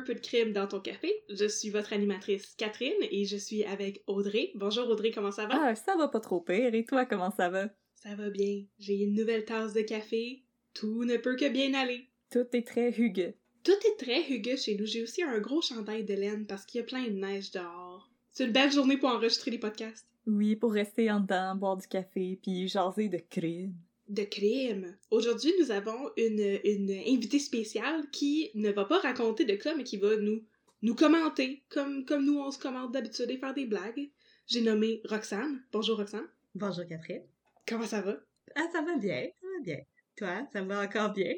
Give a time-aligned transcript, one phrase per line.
[0.00, 1.12] Un peu de crime dans ton café.
[1.28, 4.50] Je suis votre animatrice Catherine et je suis avec Audrey.
[4.54, 5.60] Bonjour Audrey, comment ça va?
[5.60, 6.74] Ah, ça va pas trop pire.
[6.74, 7.68] Et toi, comment ça va?
[7.96, 8.64] Ça va bien.
[8.78, 10.42] J'ai une nouvelle tasse de café.
[10.72, 12.08] Tout ne peut que bien aller.
[12.30, 13.34] Tout est très rugueux.
[13.62, 14.86] Tout est très rugueux chez nous.
[14.86, 18.10] J'ai aussi un gros chandail de laine parce qu'il y a plein de neige dehors.
[18.32, 20.08] C'est une belle journée pour enregistrer les podcasts.
[20.26, 23.74] Oui, pour rester en dedans, boire du café, puis jaser de crime
[24.10, 24.96] de crime.
[25.10, 29.84] Aujourd'hui, nous avons une, une invitée spéciale qui ne va pas raconter de cas, mais
[29.84, 30.44] qui va nous,
[30.82, 34.10] nous commenter, comme, comme nous on se commente d'habitude et faire des blagues.
[34.46, 35.62] J'ai nommé Roxane.
[35.72, 36.28] Bonjour Roxane.
[36.54, 37.22] Bonjour Catherine.
[37.66, 38.16] Comment ça va?
[38.56, 39.78] Ah, ça va bien, ça va bien.
[40.16, 41.34] Toi, ça va encore bien?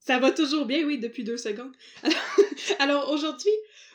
[0.00, 1.74] Ça va toujours bien, oui, depuis deux secondes.
[2.80, 3.52] Alors, aujourd'hui,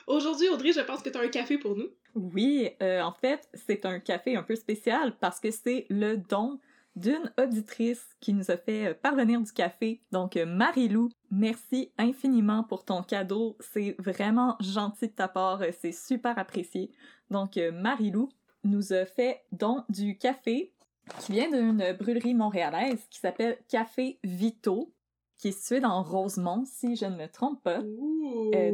[0.08, 1.90] aujourd'hui, Audrey, je pense que tu as un café pour nous.
[2.16, 6.60] Oui, euh, en fait, c'est un café un peu spécial parce que c'est le don
[6.95, 10.02] d'une auditrice qui nous a fait euh, parvenir du café.
[10.11, 13.58] Donc, euh, Marie-Lou, merci infiniment pour ton cadeau.
[13.59, 15.61] C'est vraiment gentil de ta part.
[15.61, 16.92] Euh, c'est super apprécié.
[17.30, 18.30] Donc, Marie-Lou
[18.66, 20.73] nous a fait don du café
[21.20, 24.94] qui vient d'une brûlerie montréalaise qui s'appelle Café Vito,
[25.38, 27.80] qui est situé dans Rosemont, si je ne me trompe pas.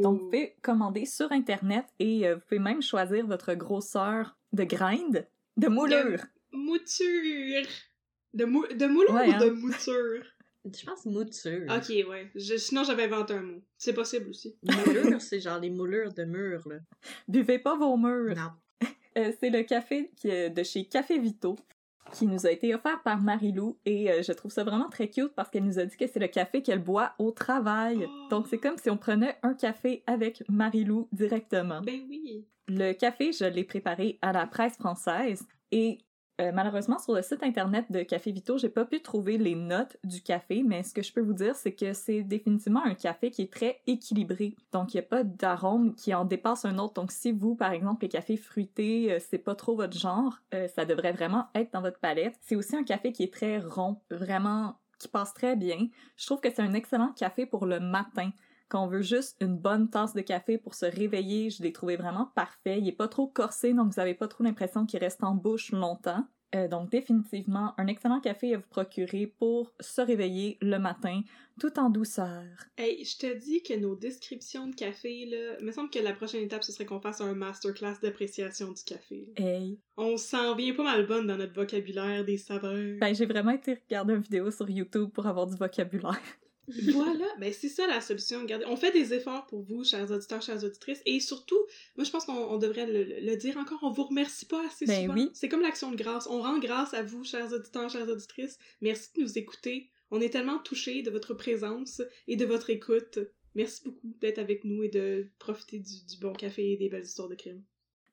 [0.01, 5.27] donc, vous pouvez commander sur Internet et vous pouvez même choisir votre grosseur de grind,
[5.55, 6.25] de moulure.
[6.51, 7.67] De mouture!
[8.37, 9.53] De, de moulure ou de hein.
[9.53, 10.23] mouture?
[10.65, 11.65] Je pense mouture.
[11.69, 12.31] Ok, ouais.
[12.57, 13.61] sinon, j'avais inventé un mot.
[13.77, 14.55] C'est possible aussi.
[14.63, 16.77] Moulure, c'est genre les moulures de murs, là.
[17.27, 18.35] Buvez pas vos murs.
[18.35, 18.51] Non.
[19.17, 21.55] Euh, c'est le café de chez Café Vito
[22.13, 25.33] qui nous a été offert par Marilou et euh, je trouve ça vraiment très cute
[25.35, 28.07] parce qu'elle nous a dit que c'est le café qu'elle boit au travail.
[28.07, 28.27] Oh.
[28.29, 31.81] Donc c'est comme si on prenait un café avec Marilou directement.
[31.81, 32.45] Ben oui.
[32.67, 35.99] Le café, je l'ai préparé à la presse française et
[36.39, 39.97] euh, malheureusement, sur le site internet de Café Vito, j'ai pas pu trouver les notes
[40.03, 43.31] du café, mais ce que je peux vous dire, c'est que c'est définitivement un café
[43.31, 44.55] qui est très équilibré.
[44.71, 46.93] Donc, il n'y a pas d'arôme qui en dépasse un autre.
[46.93, 50.67] Donc, si vous, par exemple, les cafés fruités, euh, c'est pas trop votre genre, euh,
[50.67, 52.35] ça devrait vraiment être dans votre palette.
[52.41, 55.87] C'est aussi un café qui est très rond, vraiment qui passe très bien.
[56.15, 58.31] Je trouve que c'est un excellent café pour le matin.
[58.69, 61.95] Quand on veut juste une bonne tasse de café pour se réveiller, je l'ai trouvé
[61.95, 62.79] vraiment parfait.
[62.79, 65.71] Il est pas trop corsé, donc vous avez pas trop l'impression qu'il reste en bouche
[65.71, 66.25] longtemps.
[66.55, 71.21] Euh, donc définitivement un excellent café à vous procurer pour se réveiller le matin
[71.59, 72.45] tout en douceur.
[72.77, 76.43] Hey, je te dis que nos descriptions de café là, me semble que la prochaine
[76.43, 79.33] étape ce serait qu'on fasse un masterclass d'appréciation du café.
[79.35, 79.77] Hey.
[79.97, 82.97] On s'en vient pas mal bonne dans notre vocabulaire des saveurs.
[83.01, 86.21] Ben j'ai vraiment été regarder une vidéo sur YouTube pour avoir du vocabulaire.
[86.67, 88.41] Voilà, ben c'est ça la solution.
[88.41, 91.59] Regardez, on fait des efforts pour vous, chers auditeurs, chères auditrices, et surtout,
[91.95, 95.13] moi je pense qu'on devrait le, dire encore, on vous remercie pas assez ben souvent.
[95.13, 95.29] Oui.
[95.33, 96.27] C'est comme l'action de grâce.
[96.27, 98.57] On rend grâce à vous, chers auditeurs, chères auditrices.
[98.81, 99.89] Merci de nous écouter.
[100.11, 103.19] On est tellement touchés de votre présence et de votre écoute.
[103.55, 107.27] Merci beaucoup d'être avec nous et de profiter du, bon café et des belles histoires
[107.27, 107.63] de crime.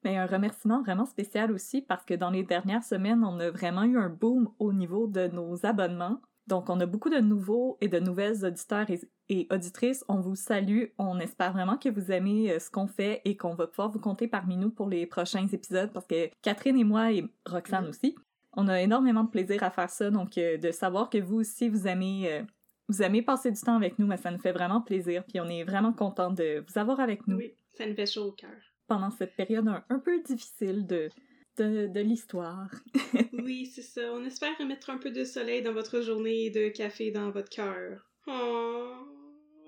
[0.02, 3.50] Mais ben, un remerciement vraiment spécial aussi parce que dans les dernières semaines, on a
[3.50, 6.20] vraiment eu un boom au niveau de nos abonnements.
[6.46, 8.86] Donc, on a beaucoup de nouveaux et de nouvelles auditeurs
[9.28, 10.04] et, auditrices.
[10.08, 10.84] On vous salue.
[10.98, 13.98] On espère vraiment que vous aimez euh, ce qu'on fait et qu'on va pouvoir vous
[13.98, 18.14] compter parmi nous pour les prochains épisodes parce que Catherine et moi et Roxane aussi,
[18.52, 20.10] on a énormément de plaisir à faire ça.
[20.10, 22.42] Donc, euh, de savoir que vous aussi, vous aimez, euh,
[22.88, 25.24] vous aimez passer du temps avec nous, mais ça nous fait vraiment plaisir.
[25.24, 27.38] Puis, on est vraiment content de vous avoir avec nous.
[27.38, 28.50] Oui, ça nous fait chaud au cœur.
[28.86, 31.08] Pendant cette période un peu difficile de
[31.56, 32.70] de, l'histoire.
[33.32, 34.12] oui, c'est ça.
[34.12, 37.50] On espère mettre un peu de soleil dans votre journée et de café dans votre
[37.50, 38.10] cœur.
[38.26, 38.90] Oh.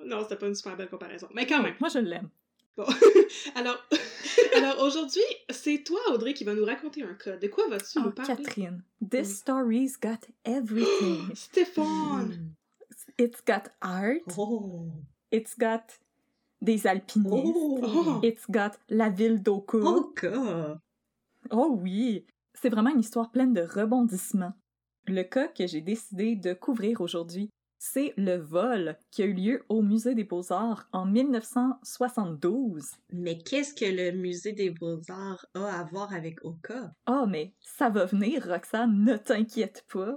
[0.04, 1.28] Non, c'était pas une super belle comparaison.
[1.34, 1.74] Mais quand même.
[1.80, 2.28] Moi, je l'aime.
[2.76, 2.84] Bon.
[3.54, 3.78] alors,
[4.56, 7.36] alors aujourd'hui, c'est toi, Audrey, qui va nous raconter un cas.
[7.36, 8.36] De quoi vas-tu nous oh, parler?
[8.36, 11.30] Catherine, this story's got everything.
[11.34, 12.32] Stéphane!
[12.32, 12.48] Hmm.
[13.18, 14.22] It's got art.
[14.36, 14.90] Oh.
[15.32, 15.98] It's got
[16.60, 17.82] des alpinistes.
[17.82, 18.20] Oh.
[18.22, 19.78] It's got la ville d'Oka.
[19.80, 20.12] Oh,
[21.50, 24.54] Oh oui, c'est vraiment une histoire pleine de rebondissements.
[25.06, 29.64] Le cas que j'ai décidé de couvrir aujourd'hui, c'est le vol qui a eu lieu
[29.68, 32.92] au Musée des Beaux-Arts en 1972.
[33.12, 36.92] Mais qu'est-ce que le Musée des Beaux-Arts a à voir avec Oka?
[37.06, 40.10] Oh, mais ça va venir, Roxane, ne t'inquiète pas.
[40.10, 40.16] Wow!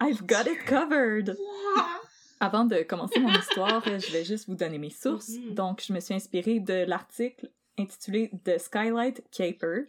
[0.00, 1.36] I've got it covered!
[1.38, 1.82] Wow.
[2.40, 5.30] Avant de commencer mon histoire, je vais juste vous donner mes sources.
[5.30, 5.54] Mm-hmm.
[5.54, 9.88] Donc, je me suis inspirée de l'article intitulé The Skylight Caper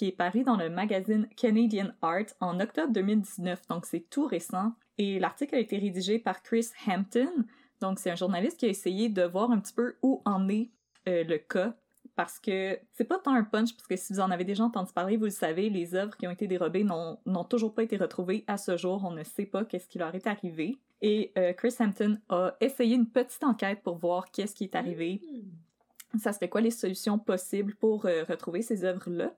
[0.00, 4.72] qui est paru dans le magazine Canadian Art en octobre 2019, donc c'est tout récent.
[4.96, 7.28] Et l'article a été rédigé par Chris Hampton,
[7.82, 10.70] donc c'est un journaliste qui a essayé de voir un petit peu où en est
[11.06, 11.74] euh, le cas
[12.16, 14.90] parce que c'est pas tant un punch, parce que si vous en avez déjà entendu
[14.90, 18.44] parler, vous le savez, les œuvres qui ont été dérobées n'ont toujours pas été retrouvées
[18.46, 19.04] à ce jour.
[19.04, 20.78] On ne sait pas qu'est-ce qui leur est arrivé.
[21.02, 25.20] Et euh, Chris Hampton a essayé une petite enquête pour voir qu'est-ce qui est arrivé.
[26.14, 26.18] Hmm.
[26.18, 29.34] ça serait quoi les solutions possibles pour euh, retrouver ces œuvres-là?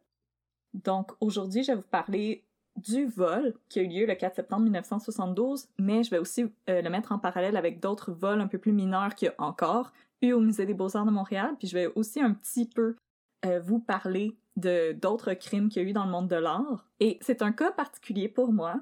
[0.75, 2.45] Donc aujourd'hui, je vais vous parler
[2.77, 6.83] du vol qui a eu lieu le 4 septembre 1972, mais je vais aussi euh,
[6.83, 9.93] le mettre en parallèle avec d'autres vols un peu plus mineurs qu'il y a encore
[10.23, 12.97] eu au Musée des Beaux-Arts de Montréal, puis je vais aussi un petit peu
[13.45, 16.87] euh, vous parler de d'autres crimes qu'il y a eu dans le monde de l'art.
[17.01, 18.81] Et c'est un cas particulier pour moi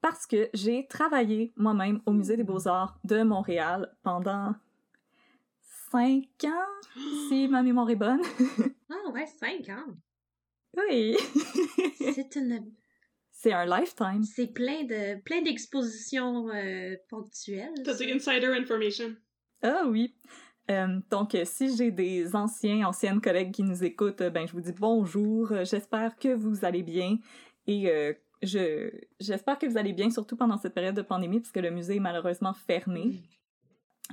[0.00, 4.54] parce que j'ai travaillé moi-même au Musée des Beaux-Arts de Montréal pendant
[5.90, 6.98] cinq ans,
[7.28, 8.22] si ma mémoire est bonne.
[8.90, 9.92] Ah ouais, cinq ans.
[10.90, 11.16] Oui.
[12.14, 12.72] C'est une...
[13.32, 14.22] c'est un lifetime.
[14.22, 17.74] C'est plein de plein d'expositions euh, ponctuelles.
[17.84, 19.14] T'as du insider information.
[19.62, 20.14] Ah oui.
[20.70, 24.60] Euh, donc, euh, si j'ai des anciens, anciennes collègues qui nous écoutent, ben, je vous
[24.60, 25.52] dis bonjour.
[25.64, 27.18] J'espère que vous allez bien.
[27.66, 28.12] Et euh,
[28.42, 28.90] je
[29.20, 32.00] j'espère que vous allez bien, surtout pendant cette période de pandémie, puisque le musée est
[32.00, 33.22] malheureusement fermé.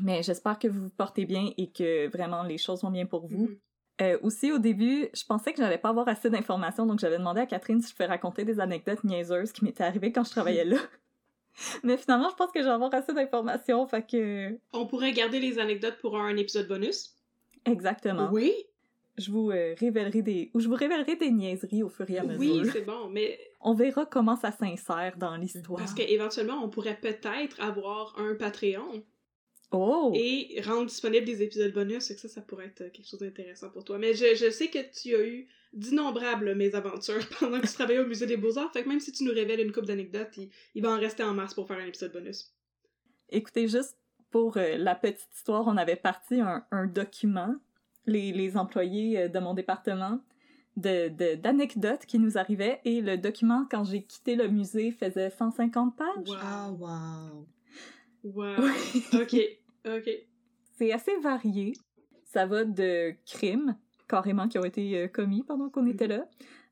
[0.01, 3.27] Mais j'espère que vous vous portez bien et que vraiment les choses vont bien pour
[3.27, 3.48] vous.
[3.48, 3.59] Mhm.
[4.01, 7.42] Euh, aussi, au début, je pensais que j'allais pas avoir assez d'informations, donc j'avais demandé
[7.42, 10.66] à Catherine si je pouvais raconter des anecdotes niaiseuses qui m'étaient arrivées quand je travaillais
[10.66, 10.78] là.
[11.84, 14.57] Mais finalement, je pense que je vais avoir assez d'informations, fait que...
[14.72, 17.13] On pourrait garder les anecdotes pour un épisode bonus?
[17.66, 18.30] Exactement.
[18.31, 18.51] Oui,
[19.19, 20.50] Je vous euh, révélerai des...
[20.56, 22.40] ou je vous révélerai des niaiseries au fur et à mesure.
[22.40, 25.78] oui, c'est bon, mais On verra comment ça s'insère dans l'histoire.
[25.78, 29.04] parce qu'éventuellement, on pourrait peut-être avoir un Patreon
[29.74, 30.12] Oh!
[30.14, 33.84] et rendre disponible des épisodes bonus, que ça, ça pourrait être quelque chose d'intéressant pour
[33.84, 33.98] toi.
[33.98, 38.06] Mais je, je sais que tu as eu d'innombrables mésaventures pendant que tu travaillais au
[38.06, 40.84] Musée des Beaux-Arts, fait que même si tu nous révèles une coupe d'anecdotes, il, il
[40.84, 42.54] va en rester en masse pour faire un épisode bonus.
[43.30, 43.98] Écoutez, juste
[44.30, 47.56] pour euh, la petite histoire, on avait parti un, un document,
[48.06, 50.19] les, les employés euh, de mon département,
[50.78, 55.30] de, de- d'anecdotes qui nous arrivaient, et le document, quand j'ai quitté le musée, faisait
[55.31, 56.08] 150 pages.
[56.28, 56.36] Wow.
[56.40, 57.48] Ah wow.
[58.24, 58.66] Wow.
[59.22, 59.36] ok,
[59.85, 60.09] ok.
[60.77, 61.74] C'est assez varié.
[62.25, 63.77] Ça va de crimes,
[64.07, 66.27] carrément, qui ont été euh, commis pendant qu'on était là,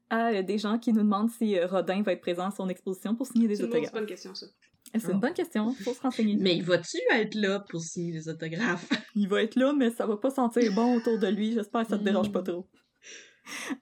[0.09, 2.67] à euh, des gens qui nous demandent si euh, Rodin va être présent à son
[2.67, 3.93] exposition pour signer des C'est une autographes.
[3.93, 4.47] bonne question, ça.
[4.97, 6.35] C'est une bonne question, faut se renseigner.
[6.37, 8.89] Mais vas-tu être là pour signer les autographes?
[9.15, 11.53] Il va être là, mais ça va pas sentir bon autour de lui.
[11.53, 12.67] J'espère que ça te dérange pas trop.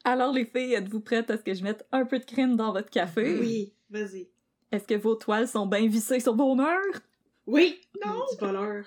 [0.04, 2.72] Alors, les filles, êtes-vous prêtes à ce que je mette un peu de crime dans
[2.74, 3.40] votre café?
[3.40, 4.30] Oui, vas-y.
[4.72, 7.00] Est-ce que vos toiles sont bien vissées sur vos murs?
[7.48, 7.82] Oui!
[8.06, 8.22] Non!
[8.30, 8.86] Petit voleur.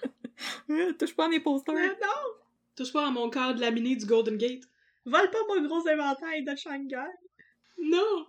[0.71, 1.75] Euh, touche pas à mes posters.
[1.75, 2.35] non!
[2.77, 4.65] Touche pas à mon cadre laminé du Golden Gate.
[5.05, 7.11] Vole pas mon gros inventaire de Shanghai!
[7.83, 8.27] Non!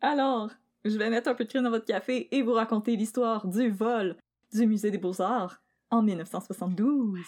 [0.00, 0.50] Alors,
[0.84, 3.70] je vais mettre un peu de crime dans votre café et vous raconter l'histoire du
[3.70, 4.16] vol
[4.52, 7.20] du Musée des Beaux-Arts en 1972.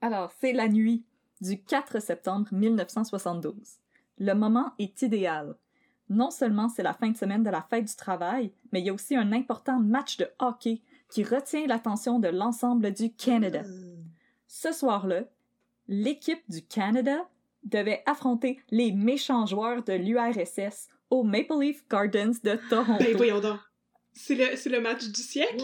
[0.00, 1.04] Alors, c'est la nuit
[1.40, 3.78] du 4 septembre 1972.
[4.18, 5.56] Le moment est idéal.
[6.08, 8.90] Non seulement c'est la fin de semaine de la fête du travail, mais il y
[8.90, 10.82] a aussi un important match de hockey
[11.12, 13.62] qui retient l'attention de l'ensemble du Canada.
[14.46, 15.24] Ce soir-là,
[15.86, 17.28] l'équipe du Canada
[17.64, 23.04] devait affronter les méchants joueurs de l'URSS au Maple Leaf Gardens de Toronto.
[23.04, 23.60] Ben voyons donc.
[24.14, 25.62] C'est le, c'est le match du siècle?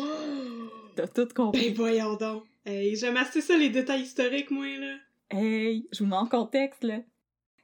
[0.94, 1.70] T'as tout compris.
[1.70, 2.44] Ben voyons donc.
[2.66, 4.96] Hey, j'aime assez ça, les détails historiques, moi, là.
[5.30, 6.98] Hey, je vous mets en contexte, là.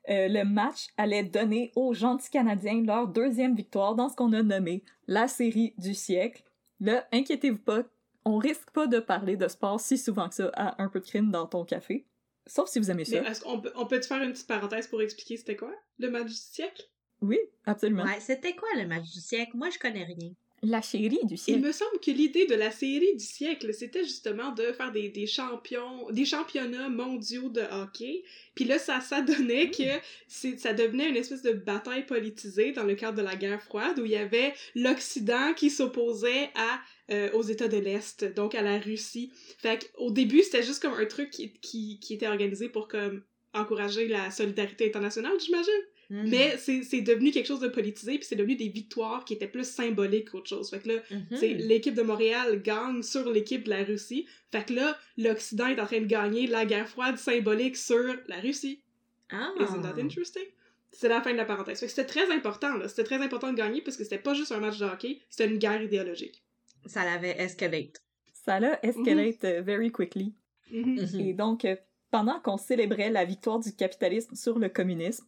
[0.08, 4.42] Euh, le match allait donner aux gentils Canadiens leur deuxième victoire dans ce qu'on a
[4.42, 6.42] nommé la série du siècle.
[6.84, 7.82] Là, inquiétez-vous pas,
[8.26, 11.06] on risque pas de parler de sport si souvent que ça à un peu de
[11.06, 12.04] crime dans ton café.
[12.46, 13.22] Sauf si vous aimez ça.
[13.22, 15.74] Mais est-ce qu'on peut, on peut te faire une petite parenthèse pour expliquer c'était quoi,
[15.98, 16.82] le match du siècle?
[17.22, 18.04] Oui, absolument.
[18.04, 19.56] Ouais, c'était quoi le match du siècle?
[19.56, 20.32] Moi, je connais rien.
[20.66, 21.60] La série du Il siècle.
[21.60, 25.26] me semble que l'idée de la série du siècle, c'était justement de faire des, des
[25.26, 28.22] champions, des championnats mondiaux de hockey.
[28.54, 29.82] Puis là, ça, ça donnait que
[30.26, 34.04] ça devenait une espèce de bataille politisée dans le cadre de la guerre froide où
[34.04, 36.80] il y avait l'Occident qui s'opposait à
[37.10, 39.30] euh, aux États de l'Est, donc à la Russie.
[39.58, 43.22] Fait qu'au début, c'était juste comme un truc qui, qui, qui était organisé pour comme
[43.52, 45.72] encourager la solidarité internationale, j'imagine.
[46.10, 46.28] Mhm.
[46.28, 49.48] Mais c'est c'est devenu quelque chose de politisé, puis c'est devenu des victoires qui étaient
[49.48, 50.70] plus symboliques qu'autre chose.
[50.70, 50.94] Fait que là,
[51.34, 54.26] c'est l'équipe de Montréal gagne sur l'équipe de la Russie.
[54.52, 58.40] Fait que là, l'Occident est en train de gagner la guerre froide symbolique sur la
[58.40, 58.82] Russie.
[59.30, 59.52] Ah!
[59.60, 60.44] Isn't that interesting?
[60.92, 61.80] C'est la fin de la parenthèse.
[61.80, 62.88] Fait que c'était très important, là.
[62.88, 65.50] C'était très important de gagner parce que c'était pas juste un match de hockey, c'était
[65.50, 66.44] une guerre idéologique.
[66.86, 68.00] Ça l'avait escalate.
[68.32, 70.34] Ça l'a escalate euh, very quickly.
[70.70, 71.00] Mhm.
[71.00, 71.20] Mhm.
[71.20, 71.76] Et donc, euh,
[72.10, 75.26] pendant qu'on célébrait la victoire du capitalisme sur le communisme,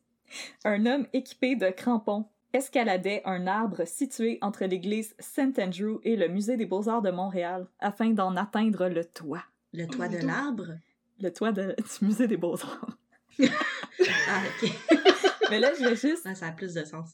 [0.65, 5.59] un homme équipé de crampons escaladait un arbre situé entre l'église St.
[5.59, 9.45] Andrew et le musée des beaux-arts de Montréal afin d'en atteindre le toit.
[9.73, 10.27] Le toit Oh, de donc.
[10.27, 10.67] l'arbre?
[11.21, 12.97] Le toit de- du musée des beaux-arts.
[14.29, 14.71] Ah, ok.
[15.51, 17.11] Mais là, je vais juste Ah, ça a plus de sens.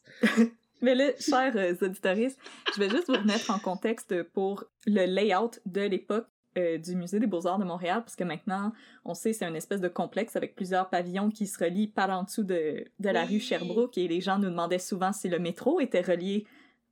[0.80, 2.38] Mais là, chers euh, auditoristes,
[2.74, 6.26] je vais juste vous remettre en contexte pour le layout de l'époque.
[6.58, 8.72] Euh, du Musée des Beaux-Arts de Montréal, parce que maintenant,
[9.04, 12.24] on sait, c'est une espèce de complexe avec plusieurs pavillons qui se relient par en
[12.24, 13.34] dessous de, de la Oui.
[13.34, 16.46] rue Sherbrooke, et les gens nous demandaient souvent si le métro était relié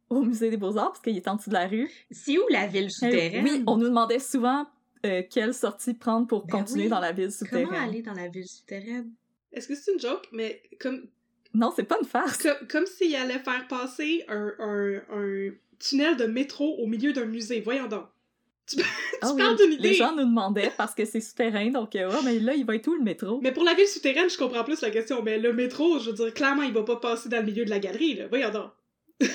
[0.09, 1.91] au Musée des Beaux-Arts, parce qu'il est en dessous de la rue.
[2.11, 3.45] C'est où la ville Euh, souterraine?
[3.45, 4.67] oui, on nous demandait souvent
[5.07, 6.91] euh, quelle sortie prendre pour Ben continuer oui.
[6.91, 7.67] dans la ville souterraine.
[7.69, 9.11] Comment aller dans la ville souterraine?
[9.53, 10.27] Est-ce que c'est une joke?
[10.33, 11.07] Mais comme,
[11.55, 12.39] Non, c'est pas une farce.
[12.43, 17.25] comme, comme s'il allait faire passer un, un, un tunnel de métro au milieu d'un
[17.27, 17.61] musée.
[17.61, 18.05] Voyons donc.
[18.71, 18.83] Tu, tu
[19.23, 19.89] Ah oui, parles d'une idée.
[19.89, 22.77] Les gens nous demandaient parce que c'est souterrain, donc euh, ouais, mais là, il va
[22.77, 23.41] être où le métro?
[23.43, 25.23] Mais pour la ville souterraine, je comprends plus la question.
[25.23, 27.71] Mais le métro, je veux dire, clairement, il va pas passer dans le milieu de
[27.71, 28.27] la galerie, là.
[28.29, 28.71] Voyons donc.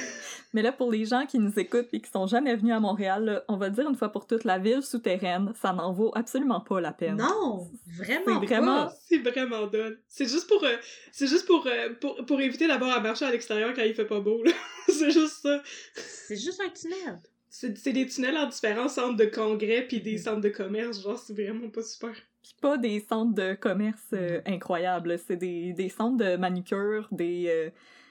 [0.53, 3.25] Mais là, pour les gens qui nous écoutent et qui sont jamais venus à Montréal,
[3.25, 6.61] là, on va dire une fois pour toutes, la ville souterraine, ça n'en vaut absolument
[6.61, 7.17] pas la peine.
[7.17, 7.67] Non!
[7.97, 8.93] Vraiment C'est vraiment- pas!
[9.09, 9.99] C'est vraiment dole.
[10.07, 10.77] C'est juste pour, euh,
[11.11, 14.05] c'est juste pour, euh, pour, pour éviter d'avoir à marcher à l'extérieur quand il fait
[14.05, 14.51] pas beau, là.
[14.87, 15.61] c'est juste ça.
[15.93, 17.19] C'est juste un tunnel.
[17.57, 21.01] C'est des tunnels en différents centres de congrès puis des centres de commerce.
[21.01, 22.11] Genre, c'est vraiment pas super.
[22.43, 27.45] Puis pas des centres de commerce euh, incroyables, c'est des, des centres de manucure, des,
[27.47, 27.69] euh,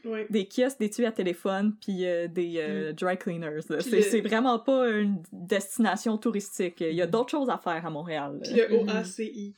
[0.09, 0.27] Ouais.
[0.29, 3.61] des kiosques d'étui à téléphone, puis euh, des euh, dry cleaners.
[3.81, 6.81] C'est le- vraiment pas une destination touristique.
[6.83, 8.39] Il y a d'autres choses à faire à Montréal.
[8.43, 8.89] Puis le Mhm.
[8.89, 9.55] OACI.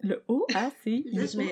[0.00, 1.04] Le OACI.
[1.12, 1.44] Là, Le je me-.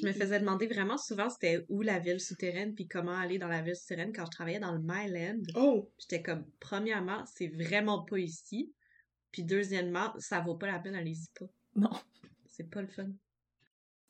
[0.00, 3.48] Je me faisais demander vraiment souvent c'était où la ville souterraine puis comment aller dans
[3.48, 5.42] la ville souterraine quand je travaillais dans le Myland.
[5.54, 5.90] Oh!
[5.98, 8.72] J'étais comme, premièrement, c'est vraiment pas ici.
[9.32, 11.46] Puis deuxièmement, ça vaut pas la peine, allez-y pas.
[11.76, 11.90] Non.
[12.46, 13.08] C'est pas le fun.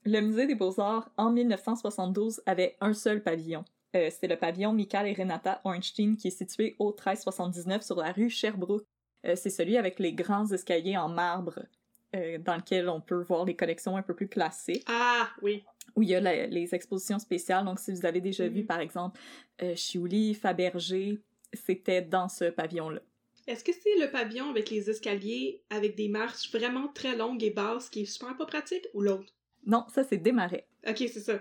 [0.04, 3.64] Le Musée des Beaux-Arts, en 1972, avait un seul pavillon.
[3.94, 8.12] Euh, C'était le pavillon Michael et Renata Ornstein qui est situé au 1379 sur la
[8.12, 8.86] rue Sherbrooke.
[9.26, 11.66] Euh, C'est celui avec les grands escaliers en marbre
[12.14, 15.64] euh, dans lequel on peut voir les collections un peu plus classiques, Ah, oui.
[15.96, 17.64] où il y a la- les expositions spéciales.
[17.64, 18.66] Donc, si vous avez déjà vu, Mhm.
[18.66, 19.20] par exemple,
[19.62, 21.18] euh, Chiouli, Fabergé,
[21.52, 23.00] c'était dans ce pavillon-là.
[23.46, 27.50] Est-ce que c'est le pavillon avec les escaliers avec des marches vraiment très longues et
[27.50, 29.32] basses qui est super pas pratique ou l'autre?
[29.66, 30.66] Non, ça, c'est Desmarais.
[30.88, 31.40] Ok, c'est ça.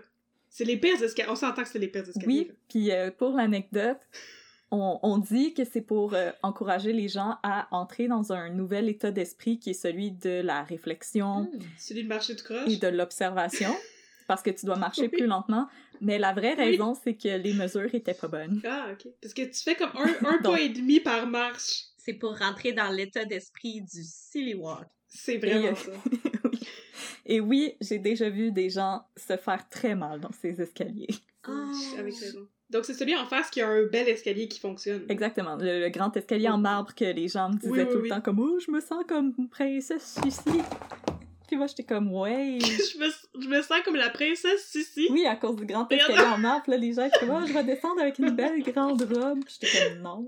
[0.49, 1.29] C'est les pires escaliers.
[1.29, 2.25] On s'entend que c'est les pires escaliers.
[2.27, 3.99] Oui, puis euh, pour l'anecdote,
[4.71, 8.87] on, on dit que c'est pour euh, encourager les gens à entrer dans un nouvel
[8.89, 11.59] état d'esprit qui est celui de la réflexion Hmm.
[11.77, 12.67] Celui de marcher de croche.
[12.71, 13.75] et de l'observation,
[14.27, 15.07] parce que tu dois marcher Oui.
[15.09, 15.67] plus lentement.
[16.01, 16.63] Mais la vraie Oui.
[16.71, 18.61] raison, c'est que les mesures étaient pas bonnes.
[18.65, 19.11] Ah, ok.
[19.21, 21.85] Parce que tu fais comme un, un Donc- pas et demi par marche.
[21.97, 24.87] C'est pour rentrer dans l'état d'esprit du silly walk.
[25.07, 25.91] C'est vraiment Et, euh, ça.
[26.45, 26.59] Oui.
[27.25, 31.09] Et oui, j'ai déjà vu des gens se faire très mal dans ces escaliers.
[31.47, 31.71] Oh.
[31.97, 32.47] Avec raison.
[32.71, 35.03] Donc c'est celui en face qui a un bel escalier qui fonctionne.
[35.09, 37.97] Exactement, le, le grand escalier en marbre que les gens me disaient Oui, oui, tout
[37.97, 38.03] oui.
[38.03, 40.41] le temps comme «Oh, je me sens comme une princesse ici!»
[41.47, 45.07] Puis moi, j'étais comme «Ouais!» je, me, je me sens comme la princesse Sissi.
[45.09, 47.53] Oui, à cause du grand escalier en marbre, là, les gens étaient comme, Ah, je
[47.53, 49.39] vais descendre avec une belle grande robe.
[49.43, 50.27] Puis J'étais comme, non.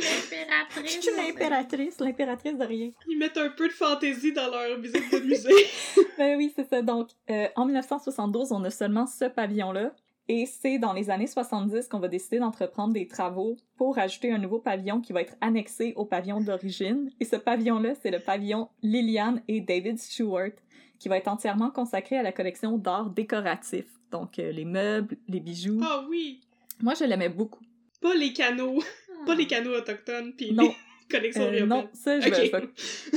[0.00, 1.00] Je L'impératrice.
[1.02, 2.90] suis l'impératrice, l'impératrice de rien.
[3.08, 5.50] Ils mettent un peu de fantaisie dans leur visite de musée.
[6.18, 6.82] Ben oui, c'est ça.
[6.82, 9.92] Donc, euh, en 1972, on a seulement ce pavillon-là.
[10.30, 14.36] Et c'est dans les années 70 qu'on va décider d'entreprendre des travaux pour ajouter un
[14.38, 17.10] nouveau pavillon qui va être annexé au pavillon d'origine.
[17.18, 20.50] Et ce pavillon-là, c'est le pavillon Lillian et David Stewart,
[20.98, 23.86] qui va être entièrement consacré à la collection d'art décoratif.
[24.10, 25.80] Donc, euh, les meubles, les bijoux.
[25.82, 26.40] Ah oui!
[26.82, 27.64] Moi, je l'aimais beaucoup.
[28.02, 28.80] Pas les canaux.
[28.82, 29.24] Ah.
[29.26, 30.74] Pas les canaux autochtones pis Non, les
[31.10, 32.44] collections Euh, non, ça, je, vais, Ok.
[32.44, 32.68] je, vais,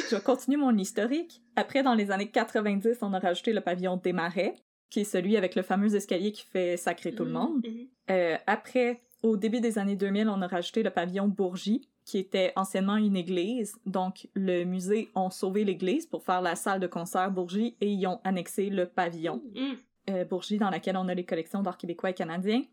[0.10, 1.42] je vais continuer mon historique.
[1.58, 4.56] Après, dans les années 90, on a rajouté le pavillon des Marais,
[4.92, 7.38] qui est celui avec le fameux escalier qui fait sacrer tout le Mhm.
[7.38, 7.66] monde.
[7.66, 7.88] Mhm.
[8.12, 12.52] Euh, après, au début des années 2000, on a rajouté le pavillon Bourgie, qui était
[12.56, 13.76] anciennement une église.
[13.86, 18.06] Donc, le musée ont sauvé l'église pour faire la salle de concert Bourgie et y
[18.06, 19.78] ont annexé le pavillon Mhm.
[20.10, 22.64] euh, Bourgie, dans laquelle on a les collections d'art québécois et canadiens.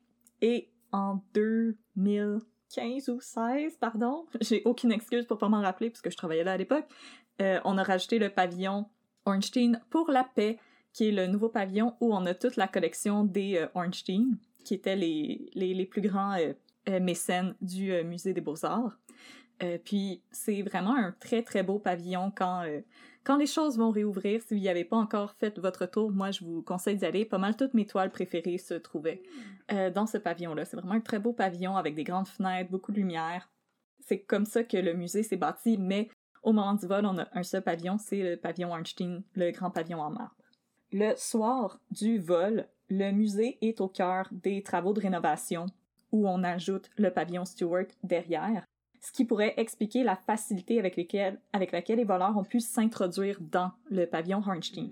[0.41, 6.17] Et en 2015 ou 16, pardon, j'ai aucune excuse pour pas m'en rappeler puisque je
[6.17, 6.87] travaillais là à l'époque,
[7.41, 8.87] euh, on a rajouté le pavillon
[9.27, 10.59] Ornstein pour la paix,
[10.99, 14.75] qui est le nouveau pavillon où on a toute la collection des euh, Ornstein, qui
[14.75, 16.55] étaient les, les, plus grands euh,
[16.89, 18.99] euh, mécènes du euh, Musée des Beaux-Arts.
[19.85, 22.65] Puis c'est vraiment un très très beau pavillon quand
[23.25, 26.31] quand les choses vont réouvrir, si vous n'y avez pas encore fait votre tour, moi
[26.31, 27.25] je vous conseille d'y aller.
[27.25, 29.21] Pas mal toutes mes toiles préférées se trouvaient
[29.97, 30.65] dans ce pavillon-là.
[30.65, 33.51] C'est vraiment un très beau pavillon avec des grandes fenêtres, beaucoup de lumière.
[34.07, 36.09] C'est comme ça que le musée s'est bâti, mais
[36.45, 39.73] au moment du vol, on a un seul pavillon, c'est le pavillon Einstein, le grand
[39.73, 40.38] pavillon en marbre.
[40.93, 45.67] Le soir du vol, le musée est au cœur des travaux de rénovation
[46.13, 48.65] où on ajoute le pavillon Stewart derrière
[49.01, 54.07] ce qui pourrait expliquer la facilité avec, laquelle les voleurs ont pu s'introduire dans le
[54.07, 54.91] pavillon Hornstein.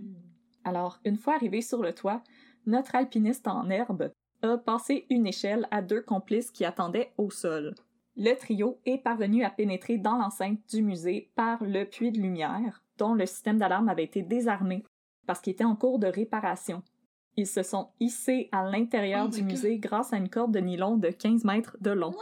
[0.65, 2.23] Alors, une fois arrivé sur le toit,
[2.67, 4.11] notre alpiniste en herbe
[4.43, 7.75] a passé une échelle à deux complices qui attendaient au sol.
[8.17, 12.83] le trio est parvenu à pénétrer dans l'enceinte du musée par le puits de lumière,
[12.99, 14.85] dont le système d'alarme avait été désarmé
[15.27, 16.83] parce qu'il était en cours de réparation.
[17.37, 20.97] Ils se sont hissés à l'intérieur Oh du musée grâce à une corde de nylon
[20.97, 22.15] de 15 mètres de long.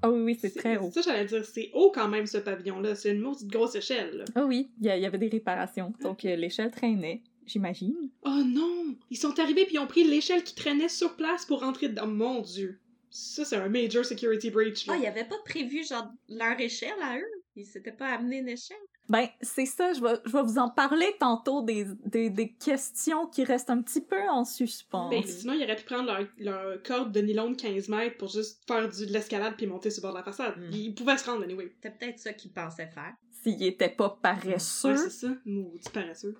[0.00, 0.90] Ah oui, oui, c'est très haut.
[0.92, 2.94] Ça, j'allais dire, c'est haut quand même, ce pavillon-là.
[2.94, 4.24] C'est une maudite grosse échelle.
[4.36, 5.92] Ah oui, il y, avait des réparations.
[6.00, 7.96] Donc euh, l'échelle traînait, j'imagine.
[8.24, 8.94] Oh non!
[9.10, 12.06] Ils sont arrivés puis ils ont pris l'échelle qui traînait sur place pour rentrer dedans.
[12.06, 12.78] Mon dieu!
[13.10, 14.92] Ça, c'est un major security breach, là.
[14.94, 17.42] Ah, il avait pas prévu, genre, leur échelle à eux?
[17.56, 18.76] Ils s'étaient pas amené une échelle?
[19.08, 23.26] Ben, c'est ça, je vais, je vais vous en parler tantôt des, des, des questions
[23.26, 25.08] qui restent un petit peu en suspens.
[25.08, 28.28] Ben, sinon, ils auraient pu prendre leur, leur corde de nylon de 15 mètres pour
[28.28, 30.58] juste faire du, de l'escalade puis monter sur le bord de la façade.
[30.58, 30.72] Mm.
[30.72, 31.72] Ils pouvaient se rendre, anyway.
[31.74, 33.14] C'était peut-être ça qu'ils pensaient faire.
[33.42, 34.90] S'ils étaient pas paresseux.
[34.90, 35.28] Ouais, c'est ça.
[35.46, 36.36] Maudit paresseux.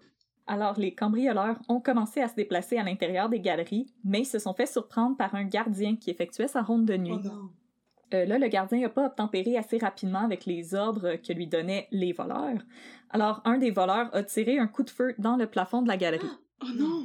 [0.47, 4.39] Alors, les cambrioleurs ont commencé à se déplacer à l'intérieur des galeries, mais ils se
[4.39, 7.13] sont fait surprendre par un gardien qui effectuait sa ronde de nuit.
[7.15, 7.51] Oh non.
[8.15, 11.89] Euh, là, le gardien n'a pas obtempéré assez rapidement avec les ordres que lui donnaient
[11.91, 12.61] les voleurs.
[13.11, 15.97] Alors, un des voleurs a tiré un coup de feu dans le plafond de la
[15.97, 16.27] galerie.
[16.61, 17.05] Oh non!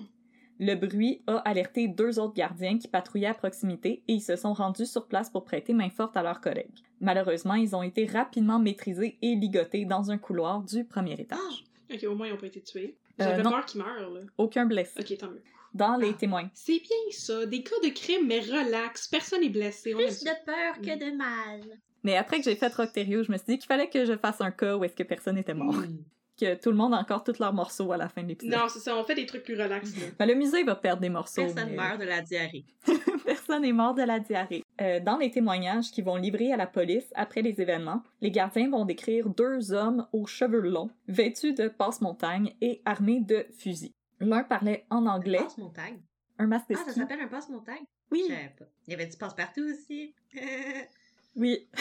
[0.59, 4.53] Le bruit a alerté deux autres gardiens qui patrouillaient à proximité et ils se sont
[4.53, 6.79] rendus sur place pour prêter main forte à leurs collègues.
[7.01, 11.39] Malheureusement, ils ont été rapidement maîtrisés et ligotés dans un couloir du premier étage.
[11.93, 12.97] Ok, au moins, ils ont pas été tués.
[13.21, 14.21] Euh, J'avais peur qu'ils meurent, là.
[14.39, 14.99] Aucun blessé.
[14.99, 15.43] Ok, tant mieux.
[15.73, 16.13] Dans les Ah.
[16.19, 16.49] témoins.
[16.53, 17.45] C'est bien ça.
[17.45, 19.07] Des cas de crime, mais relax.
[19.07, 19.93] Personne n'est blessé.
[19.93, 21.61] On Plus de peur que de mal.
[22.03, 24.41] Mais après que j'ai fait Rocterio, je me suis dit qu'il fallait que je fasse
[24.41, 25.73] un cas où est-ce que personne n'était mort.
[25.73, 25.97] Mm.
[26.35, 28.57] Que tout le monde a encore tous leurs morceaux à la fin de l'épisode.
[28.57, 28.97] Non, c'est ça.
[28.97, 29.93] On fait des trucs plus relax.
[30.17, 31.43] Ben, le musée va perdre des morceaux.
[31.43, 32.65] Personne mais- meurt de la diarrhée.
[33.23, 34.63] Personne n'est mort de la diarrhée.
[34.81, 38.67] Euh, dans les témoignages qu'ils vont livrer à la police après les événements, les gardiens
[38.71, 43.91] vont décrire deux hommes aux cheveux longs, vêtus de passe-montagne et armés de fusils.
[44.23, 46.01] L'un parlait en anglais, Passe-montagne.
[46.39, 47.83] un masque de Ah, ça s'appelle un passe-montagne?
[48.11, 48.65] Oui, Je savais pas.
[48.87, 50.15] Il y avait du passe-partout aussi.
[51.35, 51.67] oui.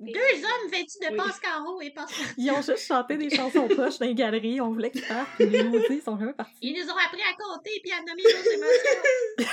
[0.00, 1.16] Deux hommes vêtus de Oui.
[1.16, 2.34] passe-carreau et passe-partout.
[2.36, 5.46] Ils ont juste chanté des chansons poches dans les galeries, on voulait qu'ils partent, puis
[5.46, 6.54] les maudits sont jamais partis.
[6.62, 9.52] Ils nous ont appris à compter puis à nommer nos émotions.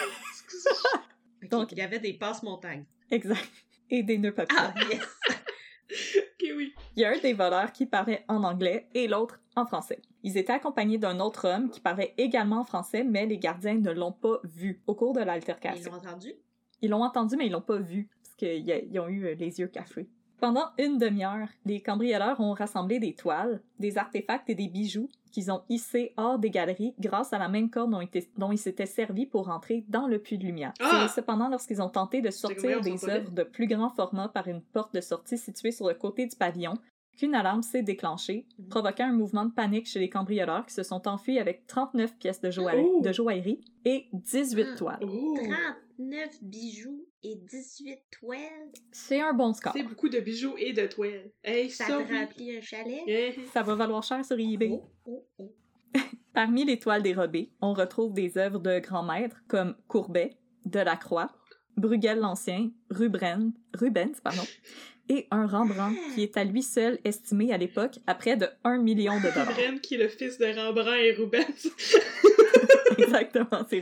[1.50, 2.86] Donc- il y avait des passe-montagnes.
[3.10, 3.50] Exact.
[3.90, 4.62] Et des nœuds papillons.
[4.62, 5.02] Ah, yes!
[6.56, 6.74] Oui.
[6.96, 10.02] Il y a un des voleurs qui parlait en anglais et l'autre en français.
[10.24, 13.92] Ils étaient accompagnés d'un autre homme qui parlait également en français, mais les gardiens ne
[13.92, 15.92] l'ont pas vu au cours de Ils l'altercation.
[15.92, 16.34] l'ont entendu?
[16.82, 19.60] Ils l'ont entendu, mais ils l'ont pas vu, parce qu'ils ils ont eu euh, les
[19.60, 20.10] yeux cachés.
[20.42, 25.52] Pendant une demi-heure, les cambrioleurs ont rassemblé des toiles, des artefacts et des bijoux qu'ils
[25.52, 28.88] ont hissés hors des galeries grâce à la même corde dont, était- dont ils s'étaient
[28.88, 30.74] servis pour entrer dans le puits de lumière.
[30.82, 31.06] Ah!
[31.08, 34.62] C'est cependant lorsqu'ils ont tenté de sortir des œuvres de plus grand format par une
[34.62, 36.74] porte de sortie située sur le côté du pavillon
[37.18, 38.68] qu'une alarme s'est déclenchée, Mhm.
[38.70, 42.42] provoquant un mouvement de panique chez les cambrioleurs qui se sont enfuis avec 39 pièces
[42.42, 43.02] de, joaillerie, Oh!
[43.04, 44.76] de joaillerie et 18 Ah.
[44.78, 45.00] toiles.
[45.04, 45.38] Oh!
[46.02, 48.40] 39 bijoux et 18 toiles.
[48.92, 49.74] C'est un bon score.
[49.76, 51.32] C'est beaucoup de bijoux et de toiles.
[51.44, 53.36] Hey, Ça te remplit un chalet?
[53.54, 54.70] Ça va valoir cher sur eBay.
[54.72, 55.56] Oh, oh, oh.
[56.34, 60.32] Parmi les toiles dérobées, on retrouve des œuvres de grands maîtres comme Courbet,
[60.66, 61.32] Delacroix,
[61.78, 64.44] Bruegel l'Ancien, Rubens, Rubens pardon,
[65.10, 68.80] et un Rembrandt qui est à lui seul estimé à l'époque à près de 1
[68.80, 69.48] million de dollars.
[69.48, 71.70] Rembrandt, qui est le fils de Rembrandt et Rubens.
[72.98, 73.82] Exactement, c'est.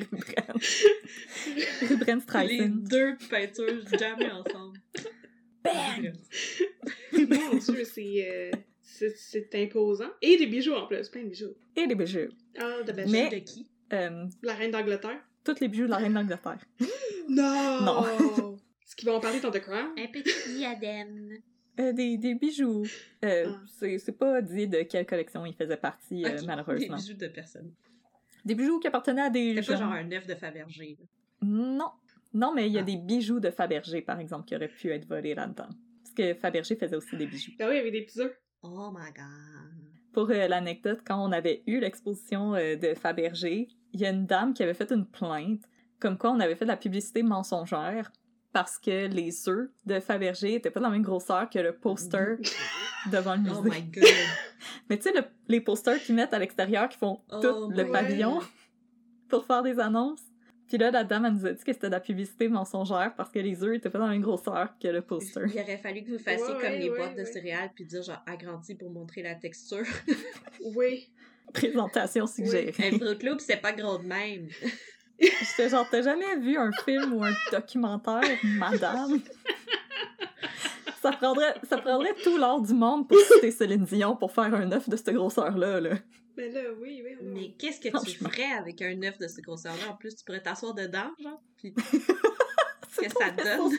[1.88, 2.76] Rubens Les Streisand.
[2.90, 4.80] deux peintures jamais ensemble.
[5.64, 6.14] Bam!
[7.14, 10.10] Mon dieu, c'est, euh, c'est, c'est imposant.
[10.22, 11.54] Et des bijoux en plus, plein de bijoux.
[11.76, 12.30] Et les bijoux.
[12.58, 13.70] Ah, de belles Mais- De qui?
[13.94, 15.20] Euh, La reine d'Angleterre.
[15.44, 16.60] tous les bijoux de la reine d'Angleterre.
[17.30, 17.82] Non!
[17.82, 18.04] Non.
[18.86, 19.90] Est-ce qu'ils vont en parler dans The Crown?
[19.98, 21.38] Un petit diadème.
[21.80, 22.86] Euh, des, des bijoux.
[23.24, 23.62] Euh, Ah.
[23.80, 26.96] c'est, c'est pas dit de quelle collection il faisait partie, euh, malheureusement.
[26.98, 27.72] Des bijoux de personne.
[28.46, 30.98] Des bijoux qui appartenaient à des C'est pas genre un œuf de Fabergé.
[31.00, 31.06] là.
[31.42, 31.92] Non.
[32.34, 32.84] Non, mais il y a Ah.
[32.84, 35.68] des bijoux de Fabergé, par exemple, qui auraient pu être volés là-dedans.
[36.04, 37.52] Parce que Fabergé faisait aussi des bijoux.
[37.60, 38.36] Ah oui, avec des petits œufs.
[38.64, 39.26] Oh my god.
[40.14, 44.26] Pour euh, l'anecdote, quand on avait eu l'exposition euh, de Fabergé, il y a une
[44.26, 45.62] dame qui avait fait une plainte,
[46.00, 48.12] comme quoi on avait fait de la publicité mensongère
[48.52, 52.38] parce que les œufs de Fabergé étaient pas de la même grosseur que le poster
[53.12, 53.56] devant le musée.
[53.56, 54.04] Oh my god.
[54.90, 57.92] Mais tu sais, le- les posters qu'ils mettent à l'extérieur qui font Oh tout le
[57.92, 58.40] pavillon
[59.30, 60.22] pour faire des annonces.
[60.68, 63.32] Puis là, la dame, elle nous a dit que c'était de la publicité mensongère parce
[63.32, 65.42] que les œufs étaient pas dans la même grosseur que le poster.
[65.54, 67.86] Il aurait fallu que vous fassiez Ouais, comme ouais, les ouais, boîtes de céréales puis
[67.86, 69.86] dire genre agrandi pour montrer la texture.
[70.76, 71.10] Oui.
[71.54, 72.74] Présentation suggérée.
[72.78, 74.48] Un Fruit Loop, c'est pas gros de même.
[75.20, 79.20] J'étais genre, t'as jamais vu un film ou un documentaire, madame?
[81.02, 84.72] Ça, prendrait, ça prendrait tout l'or du monde pour citer Céline Dion pour faire un
[84.72, 85.80] œuf de cette grosseur-là.
[85.80, 85.96] Là.
[86.36, 87.16] Ben là, oui, oui.
[87.22, 89.92] Mais qu'est-ce que tu ferais avec un œuf de ce grosseur-là?
[89.92, 91.74] En plus, tu pourrais t'asseoir dedans, genre, puis
[92.92, 93.72] C'est que ça donne?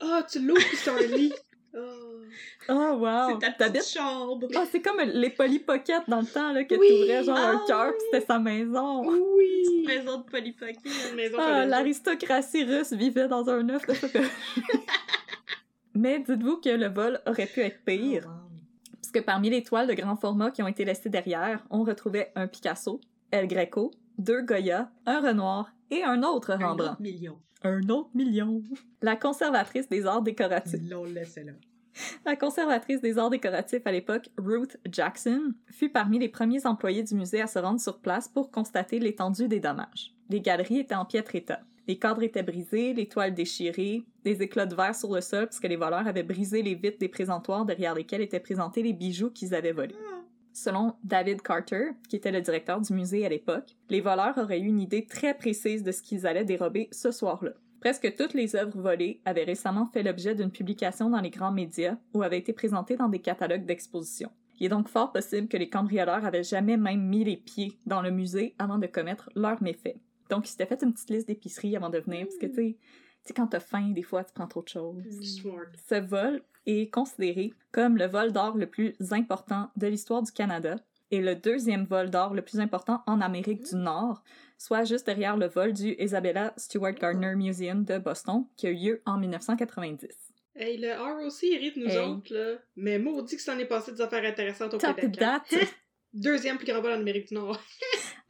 [0.00, 1.32] Ah, tu l'ouvres puis c'est un lit.
[1.74, 1.78] Oh.
[2.68, 3.38] Oh, wow!
[3.40, 4.48] c'est ta petite chambre.
[4.56, 6.88] Ah, c'est comme les Polly Pocket dans le temps, là, que Oui!
[6.88, 7.92] t'ouvrais genre un cœur, oui!
[7.98, 9.06] pis c'était sa maison.
[9.06, 9.84] Oui!
[9.86, 10.76] Maison de polypocket.
[11.10, 14.26] Une maison Ah, l'aristocratie russe vivait dans un œuf de chocolat.
[15.96, 18.48] Mais dites-vous que le vol aurait pu être pire, Oh,
[19.00, 22.46] puisque parmi les toiles de grand format qui ont été laissées derrière, on retrouvait un
[22.48, 26.92] Picasso, El Greco, deux Goya, un Renoir et un autre Un Rembrandt.
[26.92, 27.38] autre million.
[27.62, 28.62] Un autre million.
[29.02, 30.80] La conservatrice des arts décoratifs.
[30.90, 31.52] L'ont laissé là.
[32.26, 37.14] La conservatrice des arts décoratifs à l'époque, Ruth Jackson, fut parmi les premiers employés du
[37.14, 40.14] musée à se rendre sur place pour constater l'étendue des dommages.
[40.28, 41.60] Les galeries étaient en piètre état.
[41.88, 45.68] Les cadres étaient brisés, les toiles déchirées, des éclats de verre sur le sol puisque
[45.68, 49.54] les voleurs avaient brisé les vitres des présentoirs derrière lesquels étaient présentés les bijoux qu'ils
[49.54, 49.94] avaient volés.
[50.52, 54.66] Selon David Carter, qui était le directeur du musée à l'époque, les voleurs auraient eu
[54.66, 57.52] une idée très précise de ce qu'ils allaient dérober ce soir-là.
[57.78, 61.98] Presque toutes les œuvres volées avaient récemment fait l'objet d'une publication dans les grands médias
[62.14, 64.30] ou avaient été présentées dans des catalogues d'exposition.
[64.58, 68.00] Il est donc fort possible que les cambrioleurs avaient jamais même mis les pieds dans
[68.00, 69.96] le musée avant de commettre leurs méfaits.
[70.30, 72.76] Donc, ils s'étaient fait une petite liste d'épicerie avant de venir, parce que, tu
[73.24, 75.02] sais, quand t'as faim, des fois, tu prends trop de choses.
[75.22, 75.66] Smart.
[75.88, 80.76] Ce vol est considéré comme le vol d'or le plus important de l'histoire du Canada
[81.12, 84.24] et le deuxième vol d'or le plus important en Amérique du Nord,
[84.58, 88.74] soit juste derrière le vol du Isabella Stewart Gardner Museum de Boston qui a eu
[88.76, 90.08] lieu en 1990.
[90.56, 91.98] Hey, le ROC hérite nous Hey.
[91.98, 92.56] autres, là.
[92.76, 95.18] Mais maudit que ça en est passé des affaires intéressantes au Top Québec.
[95.20, 95.54] date!
[96.14, 97.60] Deuxième plus grand vol en Amérique du Nord.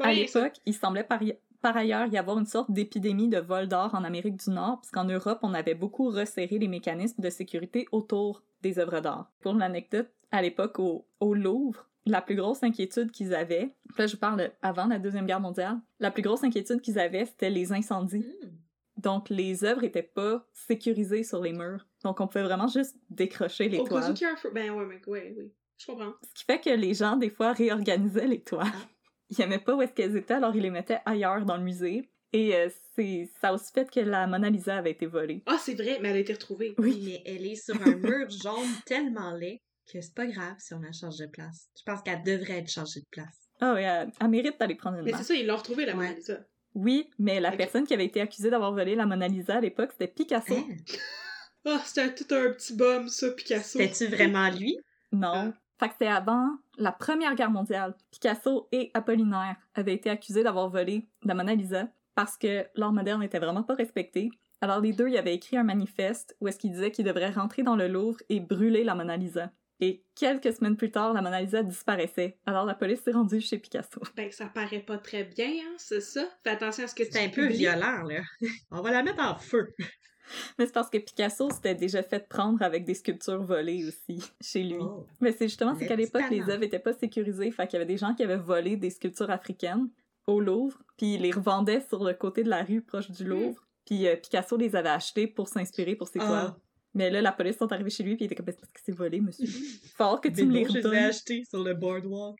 [0.01, 1.21] À l'époque, il semblait par,
[1.61, 5.05] par ailleurs y avoir une sorte d'épidémie de vol d'or en Amérique du Nord, puisqu'en
[5.05, 9.31] Europe, on avait beaucoup resserré les mécanismes de sécurité autour des œuvres d'art.
[9.41, 14.13] Pour l'anecdote, à l'époque, au, au Louvre, la plus grosse inquiétude qu'ils avaient, là je
[14.13, 17.73] vous parle avant la Deuxième Guerre mondiale, la plus grosse inquiétude qu'ils avaient, c'était les
[17.73, 18.27] incendies.
[18.43, 18.51] Hmm.
[18.97, 21.87] Donc les œuvres étaient pas sécurisées sur les murs.
[22.03, 24.15] Donc on pouvait vraiment juste décrocher les toiles.
[24.55, 25.53] Ben ouais, oui.
[25.77, 26.15] Je comprends.
[26.23, 28.67] Ce qui fait que les gens, des fois, réorganisaient les toiles.
[28.67, 28.89] Ah.
[29.31, 32.09] Ils aimaient pas où est-ce qu'elles étaient, alors ils les mettaient ailleurs dans le musée.
[32.33, 35.43] Et euh, c'est ça a aussi fait que la Mona Lisa avait été volée.
[35.47, 36.75] Ah, c'est vrai, mais elle a été retrouvée.
[36.79, 37.03] Oui.
[37.05, 39.63] Mais elle est sur un mur jaune tellement laid
[39.93, 41.69] que c'est pas grave si on la change de place.
[41.79, 43.49] Je pense qu'elle devrait être changée de place.
[43.61, 45.95] Ah oui, elle, elle mérite d'aller prendre une Mais c'est ça, ils l'ont retrouvée, la
[45.95, 46.17] Mona Ouais.
[46.17, 46.39] Lisa.
[46.75, 49.93] Oui, mais la personne qui avait été accusée d'avoir volé la Mona Lisa à l'époque,
[49.93, 50.57] c'était Picasso.
[51.65, 53.79] Ah, c'était tout un petit bum, ça, Picasso.
[53.79, 54.77] C'était-tu vraiment lui?
[55.11, 55.53] Non.
[55.79, 57.95] Fait que c'était avant la Première Guerre mondiale.
[58.11, 63.21] Picasso et Apollinaire avaient été accusés d'avoir volé la Mona Lisa parce que l'art moderne
[63.21, 64.31] n'était vraiment pas respecté.
[64.63, 67.63] Alors les deux, ils avaient écrit un manifeste où est-ce qu'ils disaient qu'ils devraient rentrer
[67.63, 69.53] dans le Louvre et brûler la Mona Lisa.
[69.81, 72.39] Et quelques semaines plus tard, la Mona Lisa disparaissait.
[72.47, 74.01] Alors la police s'est rendue chez Picasso.
[74.17, 76.27] Ben, ça paraît pas très bien, hein, c'est ça?
[76.43, 78.23] Fais attention à ce que tu C'est un peu violent, là.
[78.71, 79.75] On va la mettre en feu.
[80.59, 84.63] Mais c'est parce que Picasso s'était déjà fait prendre avec des sculptures volées aussi chez
[84.63, 84.79] lui.
[84.81, 85.07] Oh.
[85.21, 87.51] Mais c'est justement, c'est qu'à l'époque, les œuvres étaient pas sécurisées.
[87.51, 89.89] Fait qu'il y avait des gens qui avaient volé des sculptures africaines
[90.27, 93.65] au Louvre, puis ils les revendaient sur le côté de la rue proche du Louvre.
[93.85, 96.27] Puis euh, Picasso les avait achetées pour s'inspirer pour ses Ah.
[96.27, 96.55] toiles.
[96.95, 98.91] Mais là, la police sont arrivés chez lui, puis il était comme, parce que c'est
[98.91, 99.47] volé, monsieur.
[99.97, 100.95] Fort que tu me les je les ai redonnes.
[101.05, 102.39] achetés sur le boardwalk.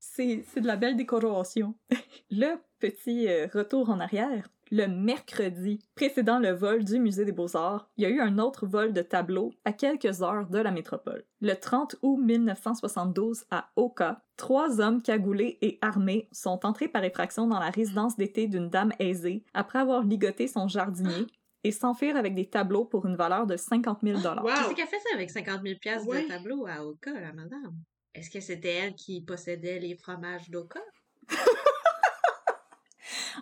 [0.00, 1.74] C'est c'est de la belle décoration.
[2.30, 7.88] le petit euh, retour en arrière, le mercredi précédant le vol du Musée des Beaux-Arts,
[7.96, 11.24] il y a eu un autre vol de tableaux à quelques heures de la métropole.
[11.40, 17.46] Le 30 août 1972, à Oka, trois hommes cagoulés et armés sont entrés par effraction
[17.46, 21.26] dans la résidence d'été d'une dame aisée après avoir ligoté son jardinier
[21.64, 24.22] et s'enfuir avec des tableaux pour une valeur de 50 000 Wow.
[24.22, 26.22] Qu'est-ce qu'elle fait ça avec 50 000 piastres Ouais.
[26.24, 27.74] de tableau à Oka, la madame?
[28.14, 30.80] Est-ce que c'était elle qui possédait les fromages d'Oka?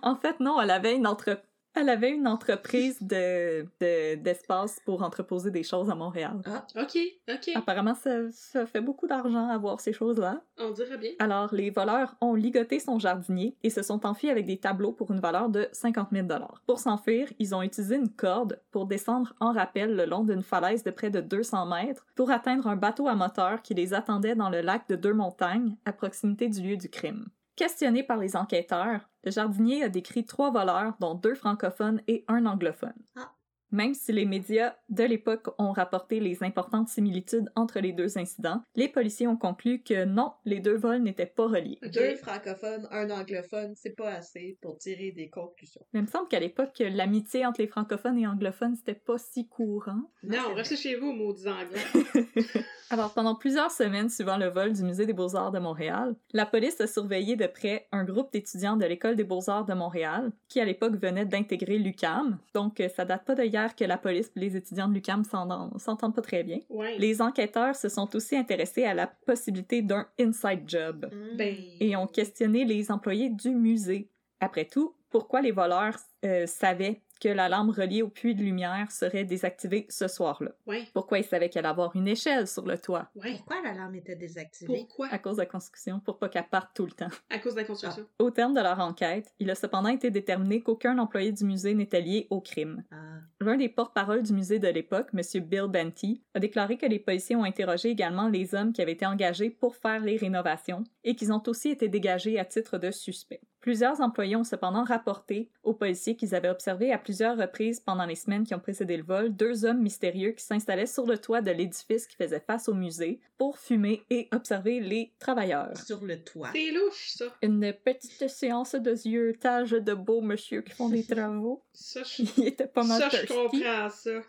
[0.02, 1.40] En fait, non, elle avait une, entre...
[1.74, 6.40] elle avait une entreprise de, de- d'espace pour entreposer des choses à Montréal.
[6.76, 6.96] Ok,
[7.28, 7.50] ok.
[7.54, 10.40] Apparemment, ça, ça fait beaucoup d'argent avoir ces choses-là.
[10.58, 11.10] On dirait bien.
[11.18, 15.10] Alors, les voleurs ont ligoté son jardinier et se sont enfuis avec des tableaux pour
[15.10, 16.26] une valeur de 50 000
[16.66, 20.82] Pour s'enfuir, ils ont utilisé une corde pour descendre en rappel le long d'une falaise
[20.82, 24.48] de près de 200 mètres pour atteindre un bateau à moteur qui les attendait dans
[24.50, 27.26] le lac de Deux-Montagnes, à proximité du lieu du crime.
[27.54, 32.46] Questionné par les enquêteurs, le jardinier a décrit trois voleurs, dont deux francophones et un
[32.46, 32.94] anglophone.
[33.16, 33.35] Ah.
[33.72, 38.62] Même si les médias de l'époque ont rapporté les importantes similitudes entre les deux incidents,
[38.74, 41.78] les policiers ont conclu que non, les deux vols n'étaient pas reliés.
[41.82, 45.82] Deux francophones, un anglophone, c'est pas assez pour tirer des conclusions.
[45.92, 49.48] Mais il me semble qu'à l'époque, l'amitié entre les francophones et anglophones, c'était pas si
[49.48, 50.10] courant.
[50.22, 52.24] Non, restez chez vous, maudits anglais.
[52.90, 56.80] Alors, pendant plusieurs semaines suivant le vol du Musée des Beaux-Arts de Montréal, la police
[56.80, 60.64] a surveillé de près un groupe d'étudiants de l'École des Beaux-Arts de Montréal, qui à
[60.64, 62.38] l'époque venait d'intégrer l'UCAM.
[62.54, 63.34] Donc, ça date pas
[63.76, 66.58] que la police et les étudiants de l'UCAM s'entendent pas très bien.
[66.68, 66.98] Ouais.
[66.98, 71.36] Les enquêteurs se sont aussi intéressés à la possibilité d'un inside job Mm.
[71.36, 71.56] Ben.
[71.80, 74.10] et ont questionné les employés du musée.
[74.40, 78.90] Après tout, pourquoi les voleurs euh, savaient que la lampe reliée au puits de lumière
[78.90, 80.52] serait désactivée ce soir-là?
[80.66, 80.84] Ouais.
[80.94, 83.08] Pourquoi ils savaient qu'elle allait avoir une échelle sur le toit?
[83.14, 83.34] Ouais.
[83.36, 84.72] Pourquoi l'alarme était désactivée?
[84.74, 85.08] Pourquoi?
[85.10, 87.08] à cause de la construction pour pas qu'elle parte tout le temps.
[87.30, 88.06] À cause de la construction.
[88.18, 92.00] Au terme de leur enquête, il a cependant été déterminé qu'aucun employé du musée n'était
[92.00, 92.84] lié au crime.
[92.90, 93.20] Ah.
[93.40, 95.44] L'un des porte-parole du musée de l'époque, M.
[95.44, 99.06] Bill Benty, a déclaré que les policiers ont interrogé également les hommes qui avaient été
[99.06, 103.40] engagés pour faire les rénovations et qu'ils ont aussi été dégagés à titre de suspects.
[103.66, 108.14] Plusieurs employés ont cependant rapporté aux policiers qu'ils avaient observé à plusieurs reprises pendant les
[108.14, 111.50] semaines qui ont précédé le vol deux hommes mystérieux qui s'installaient sur le toit de
[111.50, 115.76] l'édifice qui faisait face au musée pour fumer et observer les travailleurs.
[115.78, 116.50] Sur le toit.
[116.52, 117.24] C'est louche, ça.
[117.42, 121.64] Une petite séance de ziotage de beaux monsieur qui font des travaux.
[121.72, 124.20] Ça, je, Il était pas mal ça, je comprends ça.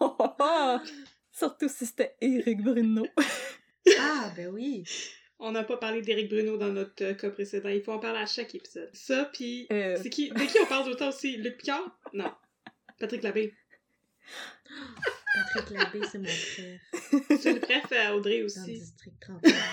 [0.00, 0.78] Oh.
[1.30, 3.06] Surtout si c'était Eric Bruno.
[4.00, 4.82] Ah, ben oui.
[5.38, 7.68] On n'a pas parlé d'Éric Bruno dans notre euh, cas précédent.
[7.68, 8.88] Il faut en parler à chaque épisode.
[8.94, 11.36] Ça, puis Euh, c'est qui De qui on parle d'autant aussi?
[11.36, 11.82] Luc Picard?
[12.14, 12.32] Non.
[12.98, 13.54] Patrick Labbé.
[15.54, 16.80] Patrick Labbé, c'est mon frère.
[17.38, 18.72] C'est le bref à Audrey Dans le aussi.
[18.74, 19.52] district 31.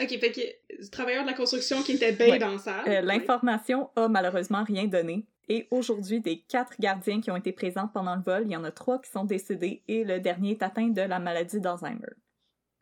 [0.00, 2.38] Ok, fait que euh, travailleur de la construction qui était bien Ouais.
[2.38, 2.84] dans ça.
[2.86, 5.26] Euh, L'information a malheureusement rien donné.
[5.48, 8.62] Et aujourd'hui, des quatre gardiens qui ont été présents pendant le vol, il y en
[8.62, 12.12] a trois qui sont décédés et le dernier est atteint de la maladie d'Alzheimer.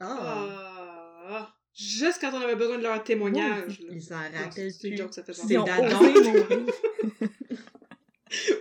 [0.00, 1.24] Ah.
[1.30, 1.55] Ah.
[1.76, 3.80] Juste quand on avait besoin de leur témoignage.
[3.80, 3.86] là.
[3.92, 5.02] Il s'en Non, rappelle c'est c'est une plus.
[5.02, 5.44] joke, ça fait genre.
[5.46, 5.98] C'est Ils ont Dadon.
[5.98, 6.66] osé mourir.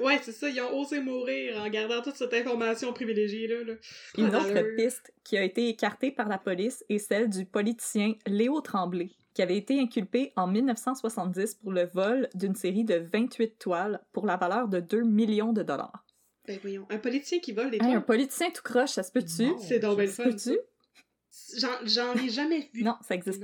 [0.01, 3.63] Ouais, c'est ça, ils ont osé mourir en gardant toute cette information privilégiée là.
[3.63, 3.73] là.
[4.17, 8.13] Une Ah, autre piste qui a été écartée par la police est celle du politicien
[8.27, 13.57] Léo Tremblay, qui avait été inculpé en 1970 pour le vol d'une série de 28
[13.57, 16.05] toiles pour la valeur de 2 millions de dollars.
[16.47, 18.05] Ben voyons, un politicien qui vole des Hey, un toiles?
[18.05, 19.49] politicien tout croche, ça se peut-tu?
[19.59, 20.59] C'est donc bien le Ça se peut-tu?
[21.57, 22.83] J'en, j'en ai jamais vu.
[22.83, 23.43] Non, ça existe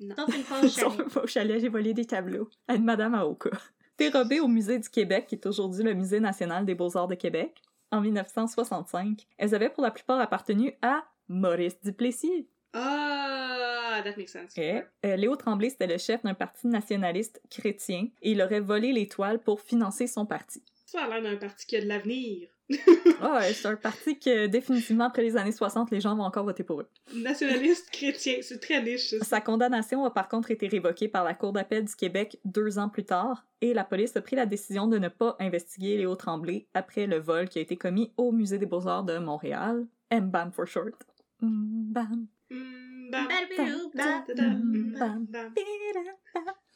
[0.00, 0.14] Non.
[0.14, 0.26] pas.
[0.44, 1.16] Fois au Sur chalet.
[1.16, 3.50] au chalet, j'ai volé des tableaux à une madame à Oka.
[3.98, 7.60] Dérobée au Musée du Québec, qui est aujourd'hui le Musée national des beaux-arts de Québec,
[7.90, 12.46] en 1965, elles avaient pour la plupart appartenu à Maurice Duplessis.
[12.74, 14.56] Ah, that makes sense.
[14.56, 18.92] Et euh, Léo Tremblay, c'était le chef d'un parti nationaliste chrétien et il aurait volé
[18.92, 20.62] les toiles pour financer son parti.
[20.86, 22.48] Ça a l'air d'un parti qui a de l'avenir.
[23.20, 26.44] Ah ouais, c'est un parti que définitivement après les années 60, les gens vont encore
[26.44, 26.88] voter pour eux.
[27.14, 29.14] Nationaliste chrétien, c'est très niche.
[29.22, 32.88] Sa condamnation a par contre été révoquée par la Cour d'appel du Québec deux ans
[32.88, 36.68] plus tard et la police a pris la décision de ne pas investiguer Léo Tremblay
[36.74, 39.86] après le vol qui a été commis au Musée des Beaux-Arts de Montréal.
[40.12, 40.94] MBAM for short.
[41.42, 42.28] MBAM.
[42.50, 43.10] Mm,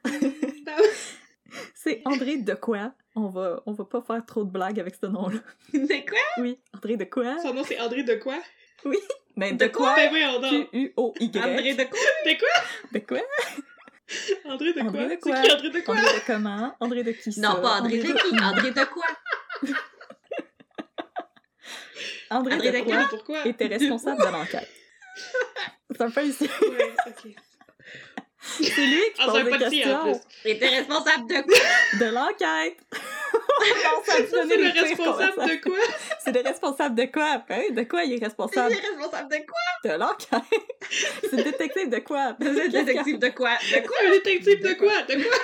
[1.52, 1.56] mm.
[1.74, 2.92] C'est André de quoi?
[3.14, 5.38] On va, on va pas faire trop de blagues avec ce nom-là.
[5.72, 6.18] C'est quoi?
[6.38, 7.38] Oui, André de quoi?
[7.40, 8.38] Son nom c'est André de quoi?
[9.36, 9.94] Mais De quoi?
[9.94, 10.40] Ben oui, on.
[10.48, 11.38] Q-U-O-Y.
[11.38, 12.00] André de quoi?
[12.26, 12.48] De quoi?
[12.92, 13.20] De quoi?
[14.44, 14.90] André de quoi?
[14.90, 15.40] André de C'est quoi?
[15.40, 15.94] qui André de quoi?
[15.94, 16.76] André de comment?
[16.80, 17.40] André de qui ça?
[17.40, 18.42] Non, pas André de qui?
[18.42, 19.06] André de quoi?
[22.30, 23.46] André, André de de quoi pourquoi?
[23.46, 24.68] était responsable de l'enquête.
[25.90, 26.44] C'est un peu ici.
[26.44, 27.34] Ouais, ok.
[28.44, 30.20] C'est lui qui Ah, pose des policier en questions plus.
[30.44, 31.98] Il était responsable de quoi?
[32.00, 32.78] de l'enquête.
[34.04, 35.78] C'est le responsable de quoi?
[36.24, 37.24] C'est le responsable de quoi?
[37.26, 37.70] Après?
[37.70, 38.72] De quoi il est Il responsable?
[38.74, 39.90] est responsable de quoi?
[39.90, 40.60] De l'enquête.
[41.30, 42.36] C'est le détective de quoi?
[42.40, 43.50] Êtes détective de quoi?
[43.56, 43.96] De quoi?
[44.06, 45.02] Un détective de quoi?
[45.02, 45.36] De quoi?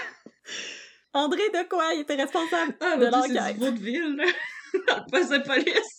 [1.15, 1.85] André de quoi?
[1.95, 3.55] Il était responsable Ah, de mon Dieu, c'est l'enquête.
[3.59, 4.25] du vaudeville, là.
[5.07, 5.98] Le poste de police.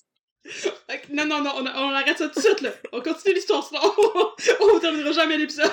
[1.11, 2.71] Non, non, non, on, arrête ça tout de suite, là.
[2.91, 5.71] On continue l'histoire, on, on terminera jamais l'épisode.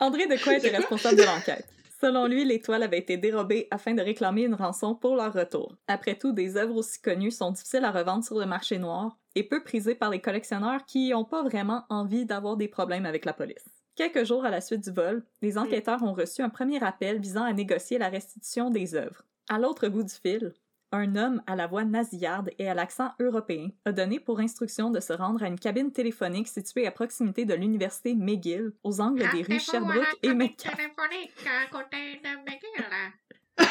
[0.00, 1.66] André de était responsable de l'enquête?
[2.00, 5.76] Selon lui, les toiles avaient été dérobées afin de réclamer une rançon pour leur retour.
[5.88, 9.42] Après tout, des œuvres aussi connues sont difficiles à revendre sur le marché noir et
[9.42, 13.32] peu prisées par les collectionneurs qui n'ont pas vraiment envie d'avoir des problèmes avec la
[13.32, 13.64] police.
[13.94, 17.44] Quelques jours à la suite du vol, les enquêteurs ont reçu un premier appel visant
[17.44, 19.22] à négocier la restitution des œuvres.
[19.48, 20.52] À l'autre bout du fil,
[20.92, 25.00] un homme à la voix nasillarde et à l'accent européen a donné pour instruction de
[25.00, 29.42] se rendre à une cabine téléphonique située à proximité de l'université McGill, aux angles des
[29.42, 30.76] rues Sherbrooke et Metcalfe.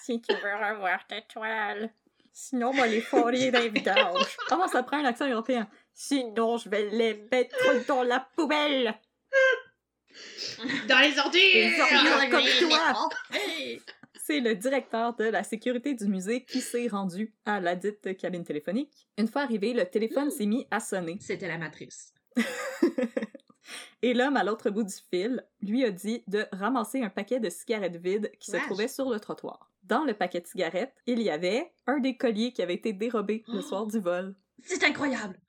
[0.00, 1.92] Si tu veux revoir tes toiles,
[2.40, 4.36] Sinon, moi, les fourrier dans les vidanges.
[4.48, 5.68] Comment ça prend un accent européen?
[5.92, 7.56] Sinon, je vais les mettre
[7.88, 8.94] dans la poubelle.
[10.86, 11.80] Dans les Les ordures!
[11.80, 13.08] ordures comme toi.
[14.28, 18.44] C'est le directeur de la sécurité du musée qui s'est rendu à la dite cabine
[18.44, 19.08] téléphonique.
[19.16, 21.16] Une fois arrivé, le téléphone s'est mis à sonner.
[21.18, 22.12] C'était la matrice.
[24.02, 27.48] Et l'homme à l'autre bout du fil lui a dit de ramasser un paquet de
[27.48, 29.72] cigarettes vides qui se trouvait sur le trottoir.
[29.84, 33.44] Dans le paquet de cigarettes, il y avait un des colliers qui avait été dérobé
[33.48, 33.62] le Oh.
[33.62, 34.34] soir du vol.
[34.62, 35.40] C'est incroyable!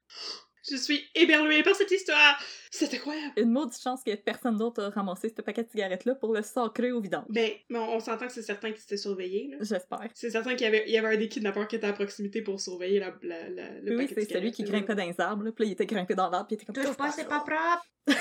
[0.69, 2.39] Je suis éberluée par cette histoire!
[2.71, 3.33] C'est incroyable!
[3.37, 6.91] Une maudite chance que personne d'autre a ramassé ce paquet de cigarettes-là pour le sacrer
[6.91, 7.25] au vidange.
[7.29, 9.57] Ben, mais on, on s'entend que c'est certain qu'il s'était surveillé, là.
[9.61, 10.07] J'espère.
[10.13, 12.41] C'est certain qu'il y avait, il y avait un des kidnappeurs qui était à proximité
[12.41, 15.19] pour surveiller la, la, la- le Oui, paquet de c'est celui qui grimpait dans les
[15.19, 16.83] arbres, là, puis là, il était grimpé dans l'arbre, puis il était comme...
[16.83, 17.85] Touche pas, c'est pas propre!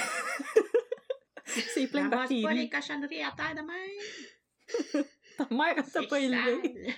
[1.46, 2.70] C'est plein de Ramasse pas les bactéries.
[2.70, 5.04] cochonneries à terre de même!
[5.38, 6.94] Ta mère, elle t'a pas élevé.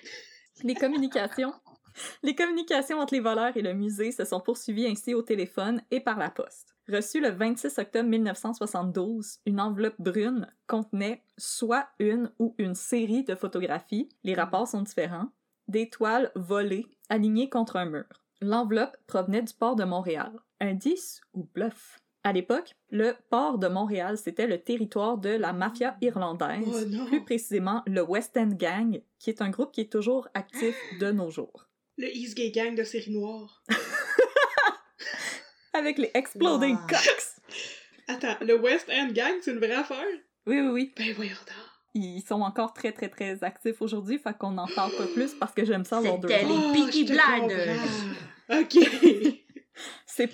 [0.64, 1.52] Les communications.
[2.22, 6.00] Les communications entre les voleurs et le musée se sont poursuivies ainsi au téléphone et
[6.00, 6.74] par la poste.
[6.88, 13.34] Reçue le 26 octobre 1972, une enveloppe brune contenait soit une ou une série de
[13.34, 15.30] photographies, les rapports sont différents,
[15.68, 18.06] des toiles volées alignées contre un mur.
[18.40, 20.32] L'enveloppe provenait du port de Montréal.
[20.60, 22.00] Indice ou bluff?
[22.22, 27.24] À l'époque, le port de Montréal, c'était le territoire de la mafia irlandaise, Oh plus
[27.24, 31.30] précisément le West End Gang, qui est un groupe qui est toujours actif de nos
[31.30, 31.69] jours.
[32.00, 33.62] Le East Gay Gang de série noire.
[35.74, 36.86] Avec les Exploding Wow.
[36.88, 37.58] Cocks!
[38.08, 40.06] Attends, le West End Gang, c'est une vraie affaire?
[40.46, 40.94] Oui, oui, oui.
[40.96, 41.56] Ben voyons donc.
[41.92, 45.52] Ils sont encore très, très, très actifs aujourd'hui, fait qu'on n'en parle pas plus parce
[45.52, 46.46] que j'aime ça avoir deux C'était.
[46.46, 47.82] Les Peaky te Blinders.
[48.48, 48.78] Ok.
[50.06, 50.30] C'est...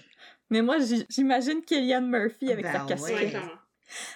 [0.51, 0.77] Mais moi,
[1.09, 3.35] j'imagine Killian Murphy avec sa Ben casquette.
[3.35, 3.43] Ouais.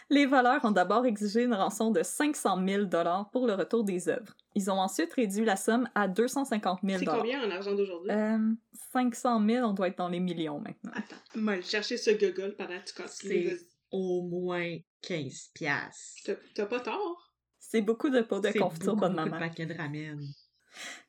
[0.09, 2.87] Les voleurs ont d'abord exigé une rançon de 500 000
[3.33, 4.37] pour le retour des œuvres.
[4.55, 8.11] Ils ont ensuite réduit la somme à 250 000 C'est combien en argent d'aujourd'hui?
[8.11, 8.39] Euh,
[8.93, 10.91] 500 000, on doit être dans les millions maintenant.
[10.95, 13.49] Attends, moi, aller chercher ce gogol pendant que tu continues.
[13.51, 13.67] C'est-.
[13.93, 16.31] Au moins 15 piastres.
[16.55, 17.33] T'as- pas tort?
[17.59, 19.39] C'est beaucoup de pots de C'est confiture bonne beaucoup de maman.
[19.49, 20.19] paquets de ramen.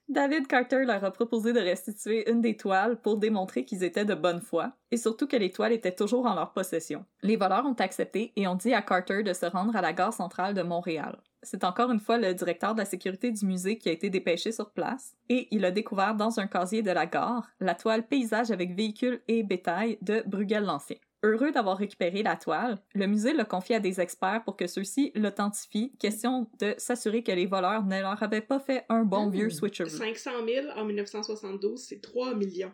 [0.10, 4.15] David Carter leur a proposé de restituer une des toiles pour démontrer qu'ils étaient de
[4.15, 7.06] bonne foi, et surtout que les toiles étaient toujours en leur possession.
[7.21, 10.13] Les voleurs ont accepté et ont dit à Carter de se rendre à la gare
[10.13, 11.21] centrale de Montréal.
[11.43, 14.51] C'est encore une fois le directeur de la sécurité du musée qui a été dépêché
[14.51, 18.51] sur place, et il a découvert dans un casier de la gare la toile paysage
[18.51, 20.97] avec véhicules et bétail de Bruegel l'Ancien.
[21.23, 25.12] Heureux d'avoir récupéré la toile, le musée l'a confié à des experts pour que ceux-ci
[25.13, 29.32] l'authentifient, question de s'assurer que les voleurs ne leur avaient pas fait un bon Mmh.
[29.32, 29.89] vieux switcheroo.
[29.89, 32.71] 500 000 en 1972, c'est 3 millions.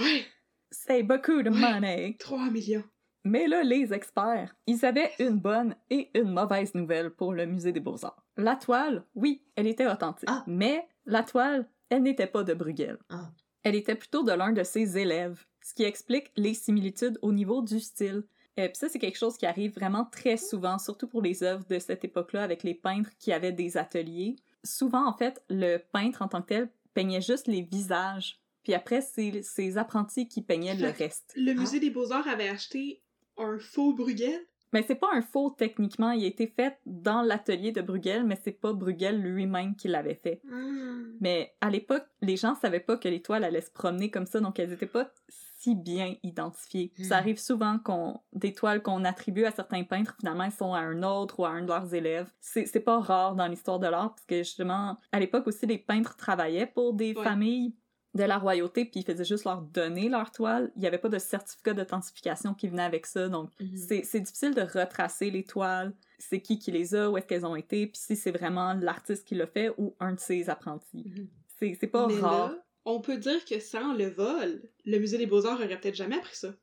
[0.00, 0.24] Ouais,
[0.70, 2.16] C'est beaucoup de money.
[2.18, 2.84] 3 millions.
[3.26, 7.72] Mais là, les experts, ils avaient une bonne et une mauvaise nouvelle pour le musée
[7.72, 8.24] des beaux-arts.
[8.36, 10.28] La toile, oui, elle était authentique.
[10.30, 10.44] Ah.
[10.46, 12.98] Mais la toile, elle n'était pas de Bruegel.
[13.10, 13.30] Ah.
[13.64, 17.62] Elle était plutôt de l'un de ses élèves, ce qui explique les similitudes au niveau
[17.62, 18.22] du style.
[18.56, 21.64] Et puis ça, c'est quelque chose qui arrive vraiment très souvent, surtout pour les œuvres
[21.68, 24.36] de cette époque-là, avec les peintres qui avaient des ateliers.
[24.64, 28.40] Souvent, en fait, le peintre en tant que tel peignait juste les visages.
[28.62, 31.32] Puis après, c'est ses apprentis qui peignaient le reste.
[31.36, 31.54] Le Ah.
[31.60, 33.02] musée des Beaux-Arts avait acheté
[33.38, 34.40] un faux Bruegel?
[34.72, 38.36] Mais c'est pas un faux techniquement, il a été fait dans l'atelier de Bruegel, mais
[38.42, 40.40] c'est pas Bruegel lui-même qui l'avait fait.
[40.44, 41.18] Mmh.
[41.20, 44.40] Mais à l'époque, les gens savaient pas que les toiles allaient se promener comme ça,
[44.40, 45.10] donc elles étaient pas
[45.56, 46.92] si bien identifiées.
[46.98, 47.04] Hmm.
[47.04, 50.80] Ça arrive souvent qu'on des toiles qu'on attribue à certains peintres, finalement, elles sont à
[50.80, 52.30] un autre ou à un de leurs élèves.
[52.40, 55.78] C'est c'est pas rare dans l'histoire de l'art, parce que justement, à l'époque aussi, les
[55.78, 57.24] peintres travaillaient pour des Ouais.
[57.24, 57.74] familles
[58.16, 60.72] de la royauté, puis ils faisaient juste leur donner leur toile.
[60.76, 63.76] Il y avait pas de certificat d'authentification qui venait avec ça, donc Mhm.
[63.76, 67.46] c'est c'est difficile de retracer les toiles, c'est qui qui les a, où est-ce qu'elles
[67.46, 71.04] ont été, puis si c'est vraiment l'artiste qui l'a fait ou un de ses apprentis.
[71.06, 71.28] Mhm.
[71.58, 72.48] C'est c'est pas Mais rare.
[72.50, 76.16] là, on peut dire que sans le vol, le musée des Beaux-Arts aurait peut-être jamais
[76.16, 76.54] appris ça.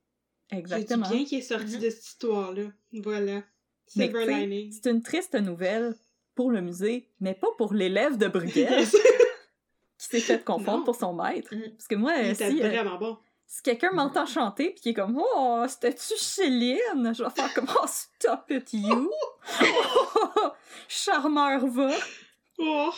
[0.51, 1.07] Exactement.
[1.07, 1.81] Dis bien qu'il est sorti Mhm.
[1.81, 2.63] de cette histoire-là.
[2.93, 3.43] Voilà.
[3.87, 5.93] C'est une triste nouvelle
[6.35, 8.97] pour le musée, mais pas pour l'élève de Bruegel qui
[10.19, 11.53] s'est fait confondre pour son maître.
[11.53, 11.71] Mhm.
[11.71, 13.17] Parce que moi, Il si, euh, bon.
[13.45, 17.13] si quelqu'un m'entend chanter puis qui est comme Oh, c'était-tu Céline?
[17.13, 19.09] Je vais faire comme Oh, stop it, you!
[19.61, 20.49] Oh,
[20.87, 21.91] charmeur va!
[22.59, 22.91] Oh!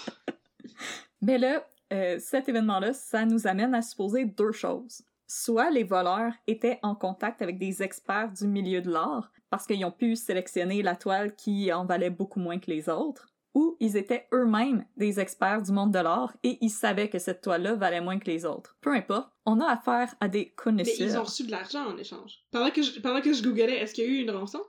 [1.22, 5.02] Mais là, euh, cet événement-là, ça nous amène à supposer deux choses.
[5.28, 9.84] Soit les voleurs étaient en contact avec des experts du milieu de l'art, parce qu'ils
[9.86, 13.98] ont pu sélectionner la toile qui en valait beaucoup moins que les autres, ou ils
[13.98, 18.02] étaient eux-mêmes des experts du monde de l'art et ils savaient que cette toile-là valait
[18.02, 18.76] moins que les autres.
[18.82, 21.08] Peu importe, on a affaire à des Mais connaisseurs.
[21.08, 22.44] ils ont reçu de l'argent en échange.
[22.52, 24.62] Pendant que je, pendant que je googlais, est-ce qu'il y a eu une rançon?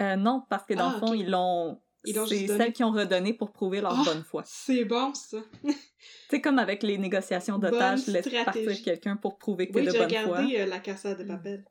[0.00, 1.80] Euh, non, parce que dans Ah, le fond, ils l'ont...
[2.04, 4.02] C'est celles qui ont redonné pour prouver leur Ah!
[4.04, 4.42] bonne foi.
[4.44, 5.38] C'est bon, ça.
[6.30, 9.90] C'est comme avec les négociations d'otages, laisse partir quelqu'un pour prouver que t'es Oui, de
[9.92, 10.18] j'ai bonne foi.
[10.36, 11.64] regardé euh, La Casa de Papel.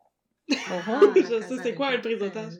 [0.52, 0.54] Oh,
[0.90, 1.12] oh.
[1.16, 2.54] Je sais c'est de quoi un prise d'otage.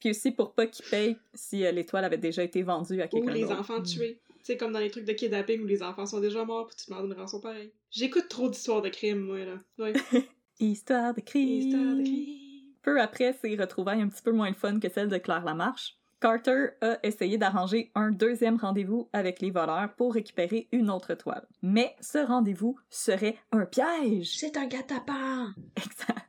[0.00, 3.08] Puis aussi pour pas qu'il paye si euh, l'étoile avait déjà été vendue à Ou
[3.08, 3.60] quelqu'un les d'autre.
[3.60, 4.20] enfants tués.
[4.42, 6.90] C'est comme dans les trucs de kidnapping où les enfants sont déjà morts puis tu
[6.90, 7.72] demandes une rançon pareille.
[7.90, 9.60] J'écoute trop d'histoires de crimes, moi, là.
[9.78, 9.92] Ouais.
[10.60, 11.48] Histoire de crime.
[11.68, 12.36] Histoire de crimes.
[12.82, 16.68] Peu après ces retrouvailles un petit peu moins fun que celles de Claire Lamarche, Carter
[16.80, 21.46] a essayé d'arranger un deuxième rendez-vous avec les voleurs pour récupérer une autre toile.
[21.62, 24.36] Mais ce rendez-vous serait un piège!
[24.38, 25.54] C'est un gâteau-pain!
[25.76, 26.26] Exact.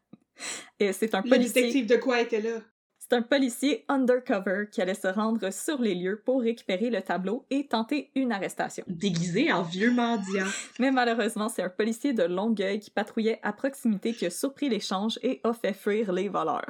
[0.79, 1.53] Et c'est un Le policier.
[1.61, 2.59] détective de quoi était là?
[3.11, 7.45] C'est un policier undercover qui allait se rendre sur les lieux pour récupérer le tableau
[7.49, 8.85] et tenter une arrestation.
[8.87, 10.45] Déguisé en vieux mendiant.
[10.79, 15.19] Mais malheureusement, c'est un policier de Longueuil qui patrouillait à proximité qui a surpris l'échange
[15.23, 16.69] et a fait fuir les voleurs.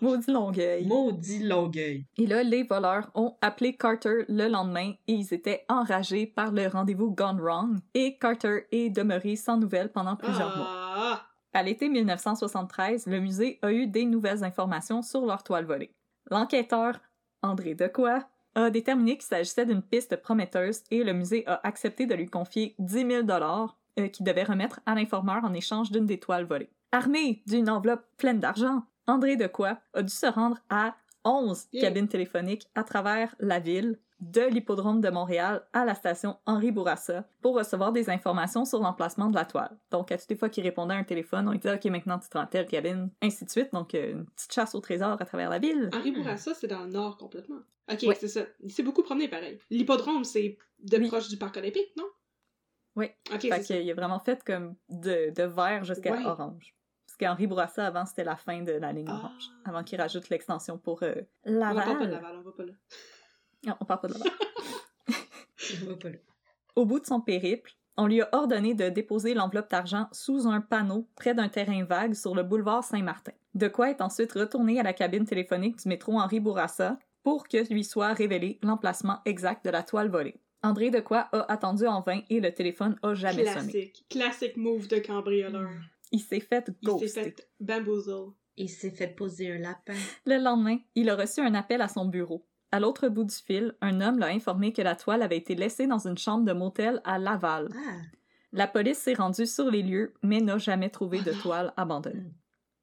[0.00, 0.86] Maudit Longueuil.
[0.86, 2.04] Maudit Longueuil.
[2.16, 6.68] Et là, les voleurs ont appelé Carter le lendemain et ils étaient enragés par le
[6.68, 7.80] rendez-vous gone wrong.
[7.94, 11.26] Et Carter est demeuré sans nouvelles pendant plusieurs mois.
[11.52, 15.92] À l'été 1973, le musée a eu des nouvelles informations sur leur toile volée.
[16.30, 17.00] L'enquêteur,
[17.42, 18.20] André Decoy,
[18.54, 22.74] a déterminé qu'il s'agissait d'une piste prometteuse et le musée a accepté de lui confier
[22.78, 26.70] 10 000 dollars euh, qu'il devait remettre à l'informeur en échange d'une des toiles volées.
[26.92, 30.94] Armé d'une enveloppe pleine d'argent, André Decoy a dû se rendre à
[31.24, 31.82] 11 Yeah.
[31.88, 37.24] cabines téléphoniques à travers la ville, de l'hippodrome de Montréal à la station Henri Bourassa
[37.40, 39.76] pour recevoir des informations sur l'emplacement de la toile.
[39.90, 42.18] Donc, à toutes les fois qu'il répondait à un téléphone, on lui disait «Ok, maintenant
[42.18, 43.72] tu te rends telle cabine», ainsi de suite.
[43.72, 45.88] Donc, euh, une petite chasse au trésor à travers la ville.
[45.94, 47.60] Henri Bourassa, c'est dans le nord complètement.
[47.90, 48.14] Ok, Ouais.
[48.14, 48.42] c'est ça.
[48.60, 49.58] Il s'est beaucoup promené pareil.
[49.70, 51.08] L'hippodrome, c'est de Oui.
[51.08, 52.04] proche du parc olympique, non?
[52.96, 53.06] Oui.
[53.32, 53.74] Ok, Fait c'est ça.
[53.78, 56.24] qu'il a vraiment fait comme de, de vert jusqu'à Ouais.
[56.26, 56.74] orange.
[57.06, 59.16] Parce qu'Henri Bourassa, avant, c'était la fin de la ligne Ah.
[59.16, 59.50] orange.
[59.64, 61.14] Avant qu'il rajoute l'extension pour euh,
[61.44, 61.98] On va Laval.
[61.98, 62.72] pas de Laval, on va pas là.
[63.66, 64.32] Non, on parle pas de Laval.
[65.56, 66.18] Je vois pas là.
[66.76, 70.60] Au bout de son périple, on lui a ordonné de déposer l'enveloppe d'argent sous un
[70.60, 73.32] panneau près d'un terrain vague sur le boulevard Saint-Martin.
[73.54, 77.70] De quoi est ensuite retourné à la cabine téléphonique du métro Henri Bourassa pour que
[77.70, 80.40] lui soit révélé l'emplacement exact de la toile volée.
[80.62, 83.72] André Decoy a attendu en vain et le téléphone a jamais sonné.
[83.72, 84.04] Classique.
[84.08, 85.70] Classique move de cambrioleur.
[86.12, 87.22] Il s'est fait Il s'est ghoster.
[87.22, 88.32] fait bamboozle.
[88.56, 89.94] Il s'est fait poser un lapin.
[90.26, 92.46] Le lendemain, il a reçu un appel à son bureau.
[92.72, 95.86] À l'autre bout du fil, un homme l'a informé que la toile avait été laissée
[95.86, 97.68] dans une chambre de motel à Laval.
[97.74, 97.96] Ah!
[98.52, 101.38] La police s'est rendue sur les lieux, mais n'a jamais trouvé de non.
[101.38, 102.20] toile abandonnée.
[102.20, 102.32] Mm.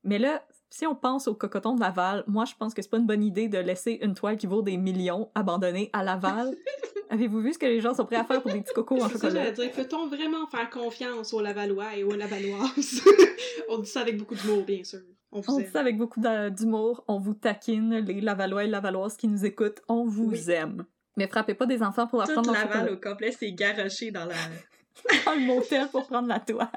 [0.04, 2.98] Mais là, si on pense au cocoton de Laval, moi je pense que c'est pas
[2.98, 6.56] une bonne idée de laisser une toile qui vaut des millions abandonnée à Laval.
[7.10, 9.08] Avez-vous vu ce que les gens sont prêts à faire pour des petits cocos en
[9.08, 9.52] C'est ça, chocolat?
[9.52, 9.72] dire.
[9.72, 13.02] Peut-on vraiment faire confiance aux Lavallois et aux Lavalloises?
[13.70, 15.00] on dit ça avec beaucoup d'humour, bien sûr.
[15.32, 19.28] On On dit ça avec beaucoup d'humour, on vous taquine, les Lavallois et Lavalloises qui
[19.28, 20.50] nous écoutent, on vous Oui.
[20.52, 20.86] aime.
[21.18, 24.36] Mais frappez pas des enfants pour leur Toute Laval au complet s'est garoché dans la...
[25.26, 26.70] dans le motel pour prendre la toile.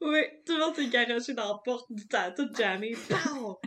[0.00, 2.92] Oui, tout le monde s'est garoché dans la porte du temps, tout jamais.
[3.08, 3.58] Pow!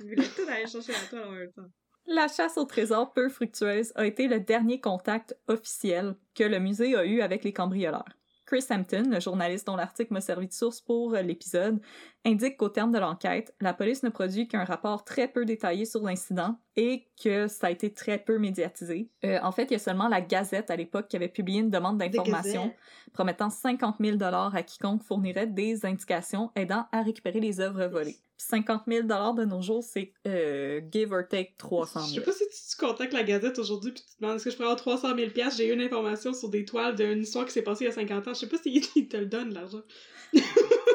[0.00, 1.62] Ils voulaient tout aller chercher la toile en même temps.
[2.06, 6.96] La chasse au trésor peu fructueuse a été le dernier contact officiel que le musée
[6.96, 8.04] a eu avec les cambrioleurs.
[8.44, 11.80] Chris Hampton, le journaliste dont l'article m'a servi de source pour euh, l'épisode,
[12.24, 16.02] indique qu'au terme de l'enquête, la police ne produit qu'un rapport très peu détaillé sur
[16.02, 19.10] l'incident et que ça a été très peu médiatisé.
[19.24, 21.70] Euh, en fait, il y a seulement la Gazette à l'époque qui avait publié une
[21.70, 22.72] demande d'information
[23.12, 28.16] promettant 50 000 à quiconque fournirait des indications aidant à récupérer les œuvres volées.
[28.36, 32.14] Puis 50 000 de nos jours, c'est euh, give or take 300 Je 000.
[32.14, 34.50] sais pas si tu, tu contactes la Gazette aujourd'hui puis tu te demandes est-ce que
[34.50, 37.52] je avoir 300 000 piastres, J'ai eu une information sur des toiles d'une histoire qui
[37.52, 38.34] s'est passée il y a 50 ans.
[38.34, 39.82] Je sais pas s'ils ils te le donnent, l'argent.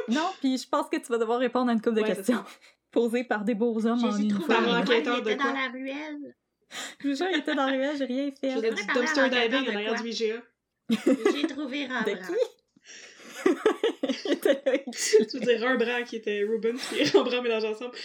[0.09, 2.43] Non, puis je pense que tu vas devoir répondre à une couple de Ouais, questions
[2.91, 4.47] posées par des beaux hommes en uniforme.
[4.47, 5.51] Par trouvé un enquêteur il de était quoi?
[5.51, 6.35] dans la ruelle.
[6.99, 8.49] Je vous jure, il était dans la ruelle, j'ai rien fait.
[8.53, 10.41] Parler à dumpster l'enquêteur diving de en arrière du IGA.
[10.89, 12.27] J'ai trouvé De Rembrandt.
[12.27, 12.35] qui?
[14.25, 14.77] il était là.
[15.29, 17.95] Tu veux dire un bras qui était Rubens puis Rembrandt mélangés ensemble.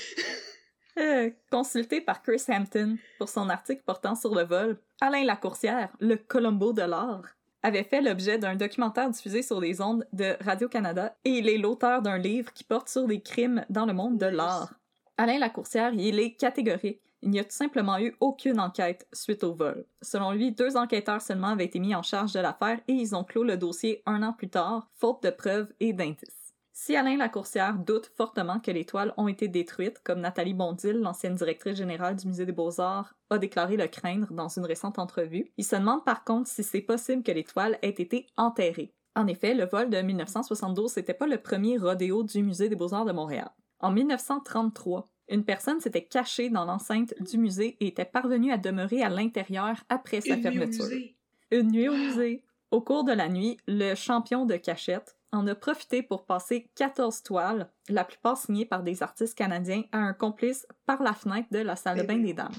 [0.98, 6.16] Euh, consulté par Chris Hampton pour son article portant sur le vol, Alain Lacourcière, le
[6.16, 7.22] Colombo de l'art,
[7.62, 12.02] avait fait l'objet d'un documentaire diffusé sur les ondes de Radio-Canada et il est l'auteur
[12.02, 14.74] d'un livre qui porte sur les crimes dans le monde de l'art.
[15.16, 17.00] Alain Lacourcière, il est catégorique.
[17.22, 19.84] Il n'y a tout simplement eu aucune enquête suite au vol.
[20.00, 23.22] Selon lui, deux enquêteurs seulement avaient été mis en charge de l'affaire et ils ont
[23.22, 26.41] clos le dossier un an plus tard, faute de preuves et d'indices.
[26.74, 31.34] Si Alain Lacourcière doute fortement que les toiles ont été détruites, comme Nathalie Bondil, l'ancienne
[31.34, 35.64] directrice générale du Musée des Beaux-Arts, a déclaré le craindre dans une récente entrevue, il
[35.64, 38.94] se demande par contre si c'est possible que les toiles aient été enterrées.
[39.14, 43.04] En effet, le vol de 1972 n'était pas le premier rodéo du Musée des Beaux-Arts
[43.04, 43.50] de Montréal.
[43.80, 49.02] En 1933, une personne s'était cachée dans l'enceinte du musée et était parvenue à demeurer
[49.02, 50.84] à l'intérieur après sa Une nuit au fermeture.
[50.84, 51.16] musée.
[51.50, 52.44] Une nuit au musée.
[52.70, 57.22] Au cours de la nuit, le champion de cachette en a profité pour passer 14
[57.22, 61.58] toiles, la plupart signées par des artistes canadiens, à un complice par la fenêtre de
[61.58, 62.52] la salle de Eh bain des dames.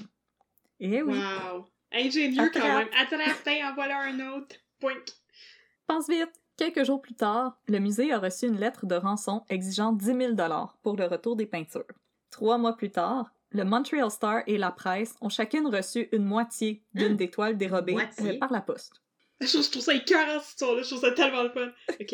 [0.80, 1.66] Et oui, Wow.
[1.92, 2.88] Ingénieux quand même.
[3.00, 4.56] Attrapé, en voilà un autre.
[4.80, 4.94] Point.
[5.86, 6.32] pense vite!
[6.56, 10.32] Quelques jours plus tard, le musée a reçu une lettre de rançon exigeant 10 000
[10.82, 11.86] pour le retour des peintures.
[12.30, 16.84] Trois mois plus tard, le Montreal Star et la presse ont chacune reçu une moitié
[16.92, 17.96] d'une des toiles dérobées?
[17.96, 18.10] Hein?
[18.24, 19.03] euh, par la poste.
[19.40, 20.82] Je trouve, je trouve ça écœurant, cette histoire-là.
[20.82, 21.68] Je trouve ça tellement le fun.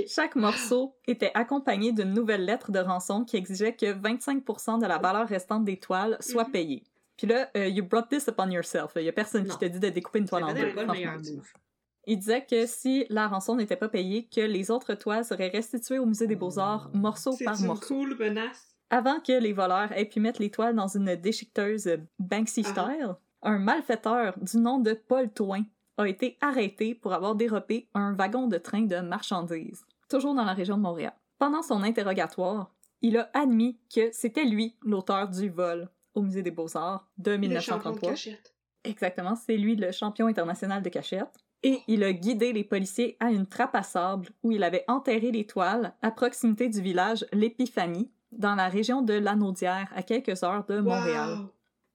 [0.08, 4.98] Chaque morceau était accompagné d'une nouvelle lettre de rançon qui exigeait que 25% de la
[4.98, 6.52] valeur restante des toiles soit Mhm.
[6.52, 6.84] payée.
[7.16, 8.92] Puis là, euh, you brought this upon yourself.
[8.96, 9.52] Il y a personne Non.
[9.54, 11.42] qui te dit de découper une toile en C'est deux.
[12.06, 15.98] Il disait que si la rançon n'était pas payée, que les autres toiles seraient restituées
[15.98, 17.94] au musée des beaux-arts morceau C'est par une morceau.
[17.94, 18.74] cool menace.
[18.88, 22.70] Avant que les voleurs aient pu mettre les toiles dans une déchiqueteuse Banksy Ah.
[22.70, 25.64] style, un malfaiteur du nom de Paul Twain
[26.00, 30.54] a été arrêté pour avoir dérobé un wagon de train de marchandises, toujours dans la
[30.54, 31.12] région de Montréal.
[31.38, 32.72] Pendant son interrogatoire,
[33.02, 37.60] il a admis que c'était lui l'auteur du vol au musée des beaux-arts de Le
[37.60, 38.10] champion de 1933.
[38.10, 38.54] cachette.
[38.84, 41.30] Exactement, c'est lui le champion international de cachette.
[41.62, 45.30] Et il a guidé les policiers à une trappe à sable où il avait enterré
[45.30, 50.64] les toiles à proximité du village L'Épiphanie, dans la région de Lanaudière, à quelques heures
[50.66, 51.38] de Montréal.
[51.38, 51.50] Wow.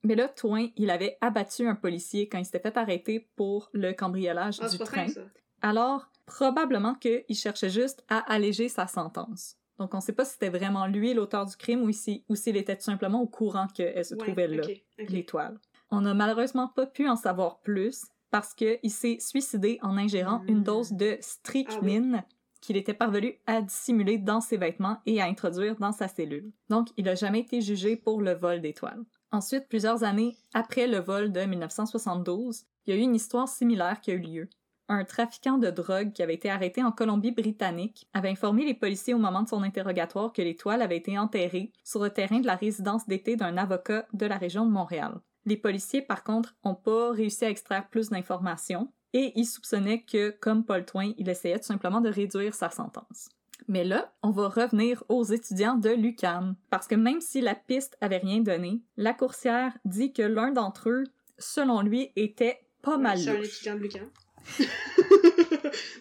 [0.06, 3.92] Mais là, Twain, il avait abattu un policier quand il s'était fait arrêter pour le
[3.94, 5.08] cambriolage Ah, du train.
[5.08, 5.22] fin.
[5.62, 9.58] Alors, probablement qu'il cherchait juste à alléger sa sentence.
[9.80, 12.76] Donc, on sait pas si c'était vraiment lui l'auteur du crime ou si- s'il était
[12.76, 14.64] tout simplement au courant qu'elle se Ouais, trouvait là
[15.10, 15.60] l'étoile.
[15.92, 20.64] On n'a malheureusement pas pu en savoir plus parce qu'il s'est suicidé en ingérant une
[20.64, 22.24] dose de strychnine
[22.62, 26.52] qu'il était parvenu à dissimuler dans ses vêtements et à introduire dans sa cellule.
[26.70, 29.04] Donc, il n'a jamais été jugé pour le vol d'étoiles.
[29.36, 34.00] Ensuite, plusieurs années après le vol de 1972, il y a eu une histoire similaire
[34.00, 34.50] qui a eu lieu.
[34.88, 39.18] Un trafiquant de drogue qui avait été arrêté en Colombie-Britannique avait informé les policiers au
[39.18, 42.56] moment de son interrogatoire que les toiles avaient été enterrées sur le terrain de la
[42.56, 45.20] résidence d'été d'un avocat de la région de Montréal.
[45.44, 50.30] Les policiers, par contre, n'ont pas réussi à extraire plus d'informations et ils soupçonnaient que,
[50.30, 53.28] comme Paul Twain, il essayait tout simplement de réduire sa sentence.
[53.68, 57.98] Mais là, on va revenir aux étudiants de l'UQAM, parce que même si la piste
[58.02, 61.04] avait rien donné, la coursière dit que l'un d'entre eux,
[61.40, 64.06] selon lui, était pas mal C'est un étudiant de Lucan.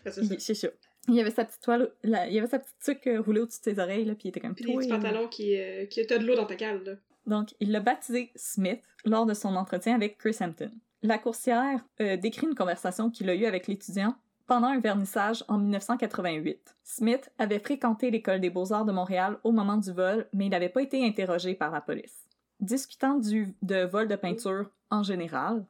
[0.05, 0.69] Ben, c'est ça.
[0.69, 1.15] Il-.
[1.15, 3.65] Il avait sa petite toile, la- il avait sa petite tuque euh, roulée au-dessus de
[3.65, 6.05] ses oreilles, là, puis il était comme Puis des petits Toi, pantalons qui, euh, qui
[6.07, 6.93] de l'eau dans ta cale, là.
[7.27, 10.71] Donc, il l'a baptisé Smith lors de son entretien avec Chris Hampton.
[11.03, 14.15] La coursière euh, décrit une conversation qu'il a eue avec l'étudiant
[14.47, 16.77] pendant un vernissage en 1988.
[16.83, 20.69] Smith avait fréquenté l'école des beaux-arts de Montréal au moment du vol, mais il n'avait
[20.69, 22.29] pas été interrogé par la police.
[22.61, 25.65] Discutant du, de vol de peinture en général,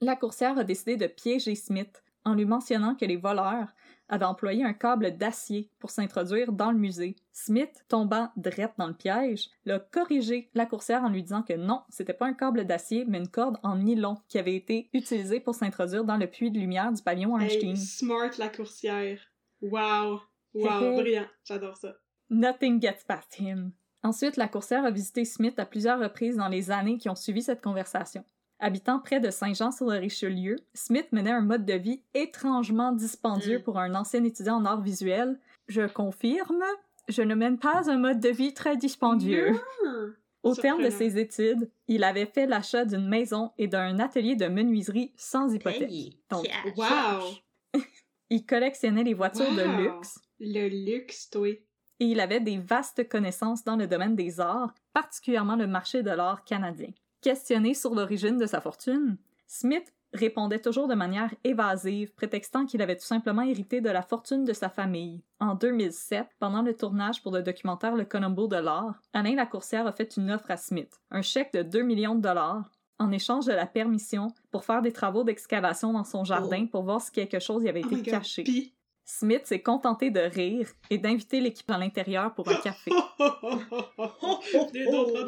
[0.00, 3.68] la coursière a décidé de piéger Smith en lui mentionnant que les voleurs
[4.10, 7.16] avaient employé un câble d'acier pour s'introduire dans le musée.
[7.32, 11.82] Smith, tombant drette dans le piège, l'a corrigé la coursière en lui disant que non,
[11.88, 15.54] c'était pas un câble d'acier, mais une corde en nylon qui avait été utilisée pour
[15.54, 17.70] s'introduire dans le puits de lumière du pavillon Einstein.
[17.70, 19.20] Hey, smart la coursière.
[19.62, 20.20] Wow.
[20.54, 21.26] Wow, brillant.
[21.44, 21.94] J'adore ça.
[22.28, 23.72] Nothing gets past him.
[24.02, 27.42] Ensuite, la coursière a visité Smith à plusieurs reprises dans les années qui ont suivi
[27.42, 28.24] cette conversation.
[28.60, 33.62] Habitant près de Saint-Jean-sur-le-Richelieu, Smith menait un mode de vie étrangement dispendieux Mm.
[33.62, 35.38] pour un ancien étudiant en arts visuels.
[35.68, 36.62] Je confirme,
[37.08, 39.58] je ne mène pas un mode de vie très dispendieux.
[40.42, 44.46] Au terme de ses études, il avait fait l'achat d'une maison et d'un atelier de
[44.46, 45.90] menuiserie sans hypothèque.
[46.30, 46.46] Donc.
[46.76, 47.74] Wow.
[48.30, 51.48] Il collectionnait les voitures de luxe Le luxe, toi.
[51.48, 51.58] et
[52.06, 56.44] il avait des vastes connaissances dans le domaine des arts, particulièrement le marché de l'art
[56.44, 56.90] canadien.
[57.20, 62.96] Questionné sur l'origine de sa fortune, Smith répondait toujours de manière évasive, prétextant qu'il avait
[62.96, 65.22] tout simplement hérité de la fortune de sa famille.
[65.38, 69.92] En 2007, pendant le tournage pour le documentaire Le Colombo de l'art, Alain Lacourcière a
[69.92, 73.52] fait une offre à Smith, un chèque de 2 millions de dollars, en échange de
[73.52, 77.64] la permission pour faire des travaux d'excavation dans son jardin pour voir si quelque chose
[77.64, 78.42] y avait Oh été caché.
[78.42, 78.74] Pis...
[79.04, 82.92] Smith s'est contenté de rire et d'inviter l'équipe à l'intérieur pour un café.
[83.18, 83.64] Prendre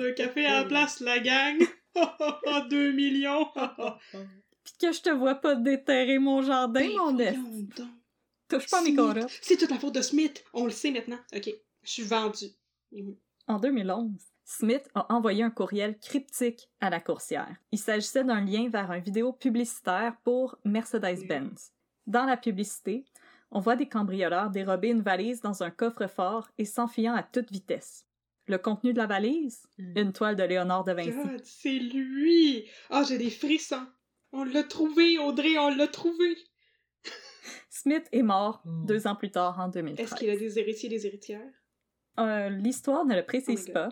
[0.06, 1.58] un café à la place, la gang.
[1.94, 3.46] 2 millions.
[4.64, 7.88] Puis que je te vois pas déterrer mon jardin, Ben, mon donc.
[8.48, 9.14] Touche pas mes corps.
[9.40, 10.44] C'est toute la faute de Smith.
[10.52, 11.18] On le sait maintenant.
[11.34, 11.50] Ok,
[11.82, 12.50] je suis vendue.
[12.92, 13.16] Mhm.
[13.48, 14.10] En 2011,
[14.44, 17.56] Smith a envoyé un courriel cryptique à la coursière.
[17.72, 21.72] Il s'agissait d'un lien vers un vidéo publicitaire pour Mercedes-Benz.
[22.06, 23.04] Dans la publicité,
[23.50, 28.06] on voit des cambrioleurs dérober une valise dans un coffre-fort et s'enfuyant à toute vitesse.
[28.46, 29.62] Le contenu de la valise?
[29.78, 29.98] Mm.
[29.98, 31.10] Une toile de Léonard de Vinci.
[31.12, 32.68] God, c'est lui.
[32.90, 33.86] Ah, j'ai des frissons.
[34.32, 36.36] On l'a trouvé, Audrey, on l'a trouvé.
[37.70, 38.86] Smith est mort Hmm.
[38.86, 40.04] deux ans plus tard, en 2013.
[40.06, 41.52] Est-ce qu'il a des héritiers et des héritières?
[42.20, 43.88] Euh, L'histoire ne le précise Oh pas,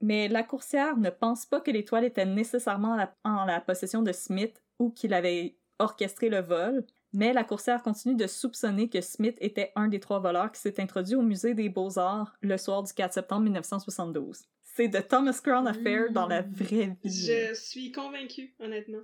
[0.00, 4.02] mais la coursière ne pense pas que l'étoile était nécessairement en la, en la possession
[4.02, 6.84] de Smith ou qu'il avait orchestré le vol,
[7.16, 10.78] mais la coursière continue de soupçonner que Smith était un des trois voleurs qui s'est
[10.80, 14.42] introduit au musée des beaux-arts le soir du 4 septembre 1972.
[14.62, 16.52] C'est de Thomas Crown Affair dans la Mm.
[16.52, 17.10] vraie vie.
[17.26, 19.00] Je suis convaincue, honnêtement.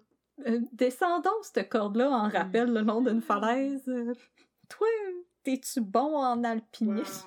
[0.46, 3.82] Euh, descendons cette corde-là en rappel le long d'une falaise.
[3.88, 4.12] Euh,
[4.68, 4.86] toi,
[5.42, 7.26] t'es-tu bon en alpinisme?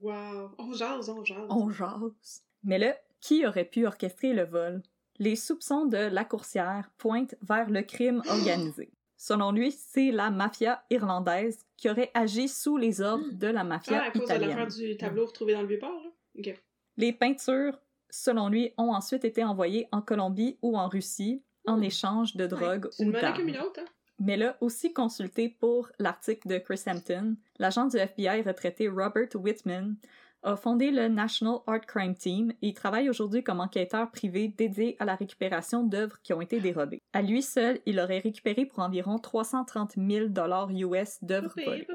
[0.00, 0.10] Wow.
[0.12, 0.50] Wow.
[0.58, 1.46] On jase, on jase.
[1.50, 2.42] On jase.
[2.62, 4.82] Mais là, qui aurait pu orchestrer le vol?
[5.18, 8.90] Les soupçons de la coursière pointent vers le crime organisé.
[9.26, 13.64] Selon lui, c'est la mafia irlandaise qui aurait agi sous les ordres de la Ah,
[13.64, 16.10] mafia à cause de l'affaire du tableau retrouvé dans le Vieux-Port, là?
[16.38, 16.62] Ok.
[16.98, 22.36] Les peintures, selon lui, ont ensuite été envoyées en Colombie ou en Russie en échange
[22.36, 23.66] de drogue ou monnaie comme une d'armes.
[23.68, 23.86] autre, hein?
[24.18, 29.96] Mais là, aussi consulté pour l'article de Chris Hampton, l'agent du FBI retraité Robert Whitman
[30.44, 34.96] a fondé le National Art Crime Team et il travaille aujourd'hui comme enquêteur privé dédié
[35.00, 37.02] à la récupération d'œuvres qui ont été dérobées.
[37.12, 41.86] À lui seul, il aurait récupéré pour environ 330 000 dollars US d'œuvres volées.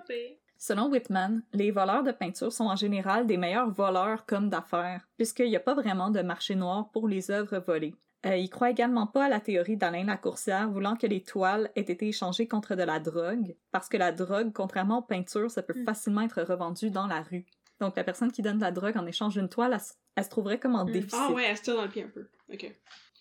[0.58, 5.48] Selon Whitman, les voleurs de peinture sont en général des meilleurs voleurs comme d'affaires, puisqu'il
[5.48, 7.94] n'y a pas vraiment de marché noir pour les œuvres volées.
[8.26, 11.82] Euh, il croit également pas à la théorie d'Alain Lacourcière voulant que les toiles aient
[11.82, 15.74] été échangées contre de la drogue, parce que la drogue, contrairement aux peintures, ça peut
[15.74, 15.86] Mm.
[15.86, 17.46] facilement être revendu dans la rue.
[17.80, 19.78] Donc la personne qui donne de la drogue en échange d'une toile,
[20.16, 20.92] elle, se trouverait comme en Mm.
[20.92, 21.20] déficit.
[21.22, 22.28] Ah ouais, elle se tire dans le pied un peu.
[22.52, 22.76] Ok.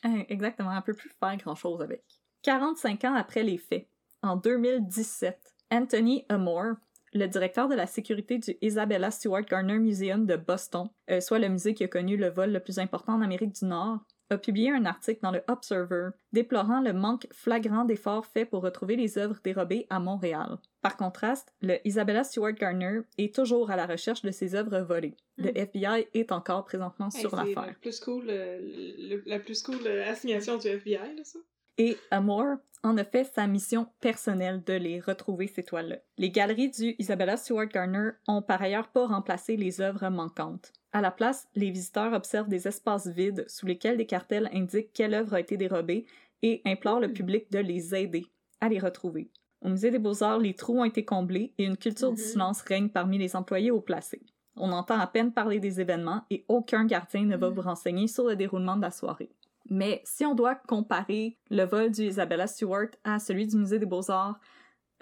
[0.05, 2.03] Hein, Exactement, elle peut plus faire grand-chose avec.
[2.43, 3.89] 45 ans après les faits,
[4.23, 5.39] en 2017,
[5.71, 6.75] Anthony Amore,
[7.15, 11.49] le directeur de la sécurité du Isabella Stewart Gardner Museum de Boston, euh, soit le
[11.49, 14.01] musée qui a connu le vol le plus important en Amérique du Nord,
[14.31, 18.97] a publié un article dans le Observer déplorant le manque flagrant d'efforts faits pour retrouver
[18.97, 20.59] les œuvres dérobées à Montréal.
[20.83, 25.17] Par contraste, le Isabella Stewart Gardner est toujours à la recherche de ses œuvres volées.
[25.37, 25.57] Le Mm.
[25.57, 27.67] FBI est encore présentement Hey, sur l'affaire.
[27.67, 31.39] la plus cool, euh, le- la plus cool euh, assignation du FBI, là, ça.
[31.79, 35.97] Et Amore en a fait sa mission personnelle de les retrouver, ces toiles-là.
[36.17, 40.73] Les galeries du Isabella Stewart Gardner ont par ailleurs pas remplacé les œuvres manquantes.
[40.93, 45.15] À la place, les visiteurs observent des espaces vides sous lesquels des cartels indiquent quelle
[45.15, 46.07] œuvre a été dérobée
[46.43, 48.27] et implorent le public de les aider
[48.61, 49.31] à les retrouver.
[49.61, 52.29] Au Musée des Beaux-Arts, les trous ont été comblés et une culture du Mhm.
[52.29, 54.23] silence règne parmi les employés haut placés.
[54.57, 57.55] On entend à peine parler des événements et aucun gardien ne va Mhm.
[57.55, 59.31] vous renseigner sur le déroulement de la soirée.
[59.69, 63.87] Mais si on doit comparer le vol du Isabella Stewart à celui du Musée des
[63.87, 64.39] Beaux-Arts,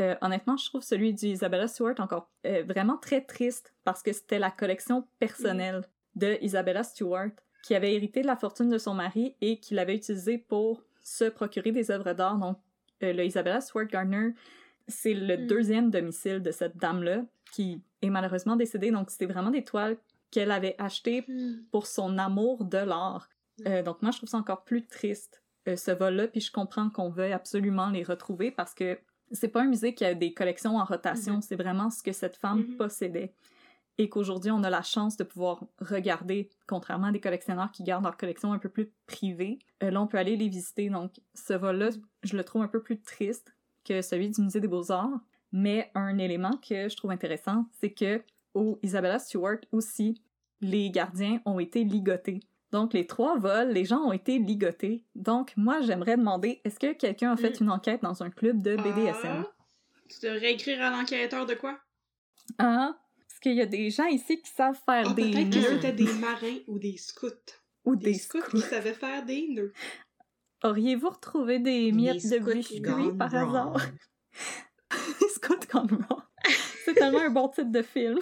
[0.01, 4.13] euh, honnêtement, je trouve celui du Isabella Stewart encore euh, vraiment très triste parce que
[4.13, 5.83] c'était la collection personnelle
[6.15, 7.31] de Isabella Stewart
[7.63, 11.25] qui avait hérité de la fortune de son mari et qui l'avait utilisée pour se
[11.25, 12.37] procurer des œuvres d'art.
[12.39, 12.59] Donc,
[13.03, 14.35] euh, le Isabella Stewart Gardner,
[14.89, 15.47] c'est le Mm.
[15.47, 18.91] deuxième domicile de cette dame-là qui est malheureusement décédée.
[18.91, 19.97] Donc, c'était vraiment des toiles
[20.31, 21.25] qu'elle avait achetées
[21.71, 23.29] pour son amour de l'art.
[23.67, 26.91] Euh, donc moi, je trouve ça encore plus triste, euh, ce vol-là, puis je comprends
[26.91, 28.99] qu'on veuille absolument les retrouver parce que
[29.33, 31.43] c'est pas un musée qui a des collections en rotation, Mhm.
[31.43, 32.77] c'est vraiment ce que cette femme Mhm.
[32.77, 33.33] possédait.
[33.99, 38.05] Et qu'aujourd'hui, on a la chance de pouvoir regarder, contrairement à des collectionneurs qui gardent
[38.05, 39.59] leur collection un peu plus privée.
[39.83, 40.91] Euh, là, on peut aller les visiter.
[40.91, 41.89] Donc, ce vol-là,
[42.23, 43.55] je le trouve un peu plus triste
[43.85, 45.19] que celui du Musée des Beaux-Arts.
[45.51, 50.21] Mais un élément que je trouve intéressant, c'est que au Isabella Stewart aussi,
[50.61, 52.41] les gardiens ont été ligotés.
[52.77, 55.03] Donc, les trois vols, les gens ont été ligotés.
[55.15, 57.65] Donc, moi, j'aimerais demander, est-ce que quelqu'un a fait Mm.
[57.65, 59.45] une enquête dans un club de BDSM?
[59.47, 59.53] Ah,
[60.11, 61.79] tu devrais écrire à l'enquêteur de quoi?
[62.59, 62.95] Ah,
[63.27, 65.93] parce qu'il y a des gens ici qui savent faire Ah, des peut-être que c'était
[65.93, 67.29] des marins ou des scouts.
[67.87, 68.59] ou Des, des scouts, scouts.
[68.59, 69.73] qui savaient faire des nœuds.
[70.63, 72.39] Auriez-vous retrouvé des miettes de
[72.81, 73.49] gone par wrong.
[73.49, 73.77] hasard?
[75.35, 76.23] Scott Gone Wrong.
[76.85, 78.19] C'est tellement un bon titre de film.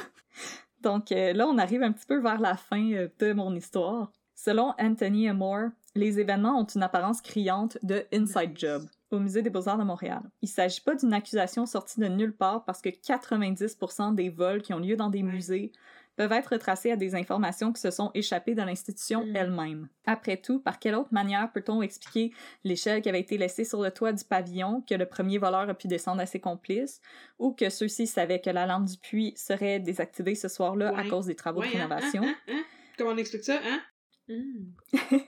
[0.81, 4.13] Donc euh, là, on arrive un petit peu vers la fin euh, de mon histoire.
[4.35, 9.51] Selon Anthony Amore, les événements ont une apparence criante de inside job au Musée des
[9.51, 10.23] Beaux-Arts de Montréal.
[10.43, 14.75] Il s'agit pas d'une accusation sortie de nulle part parce que 90% des vols qui
[14.75, 15.71] ont lieu dans des musées
[16.17, 19.37] peuvent être retracés à des informations qui se sont échappées de l'institution Mm.
[19.37, 19.89] elle-même.
[20.07, 22.33] Après tout, par quelle autre manière peut-on expliquer
[22.65, 25.75] l'échelle qui avait été laissée sur le toit du pavillon, que le premier voleur a
[25.75, 27.01] pu descendre à ses complices,
[27.39, 31.27] ou que ceux-ci savaient que la lampe du puits serait désactivée ce soir-là à cause
[31.27, 32.23] des travaux Ouais, de hein, rénovation?
[32.25, 32.63] hein, hein, hein?
[32.97, 33.81] Comment on explique ça, hein?
[34.29, 34.73] Mm.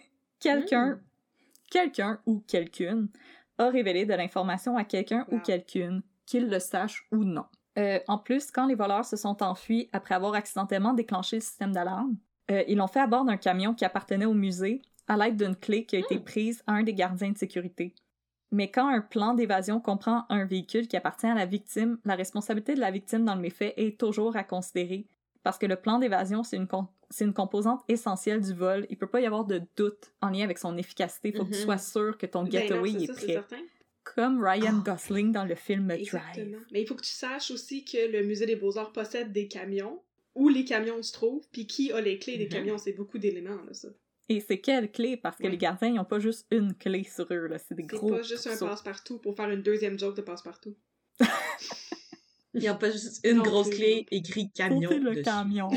[0.41, 1.01] Quelqu'un, Mm.
[1.71, 3.09] quelqu'un ou quelqu'une
[3.59, 7.47] a révélé de l'information à quelqu'un ou quelqu'une, qu'il le sache ou non.
[7.79, 11.73] Euh, en plus, quand les voleurs se sont enfuis après avoir accidentellement déclenché le système
[11.73, 12.17] d'alarme,
[12.51, 15.57] euh, ils l'ont fait à bord d'un camion qui appartenait au musée à l'aide d'une
[15.57, 16.25] clé qui a été Mm.
[16.25, 17.95] prise à un des gardiens de sécurité.
[18.53, 22.75] Mais quand un plan d'évasion comprend un véhicule qui appartient à la victime, la responsabilité
[22.75, 25.07] de la victime dans le méfait est toujours à considérer.
[25.43, 28.87] Parce que le plan d'évasion, c'est une, con- c'est une composante essentielle du vol.
[28.91, 31.29] Il peut pas y avoir de doute en lien avec son efficacité.
[31.31, 31.65] Il faut que tu Mhm.
[31.65, 33.33] sois sûr que ton Ben getaway non, c'est est ça, c'est prêt.
[33.35, 33.63] certain.
[34.05, 34.93] Comme Ryan Ah.
[34.93, 36.01] Gosling dans le film Drive.
[36.01, 36.59] Exactement.
[36.73, 40.01] Mais il faut que tu saches aussi que le Musée des Beaux-Arts possède des camions,
[40.35, 42.51] où les camions se trouvent, puis qui a les clés des Mhm.
[42.51, 42.79] camions.
[42.79, 43.89] C'est beaucoup d'éléments, là, ça.
[44.29, 45.17] Et c'est quelle clé?
[45.17, 45.51] Parce que Ouais.
[45.51, 47.59] les gardiens, ils n'ont pas juste une clé sur eux, là.
[47.59, 48.11] C'est des C'est gros.
[48.11, 50.77] pas juste un passe-partout pour faire une deuxième joke de passe-partout.
[52.55, 54.89] Il n'y a pas juste une Non grosse clé écrit camion.
[54.91, 55.23] c'est le dessus.
[55.23, 55.71] camion.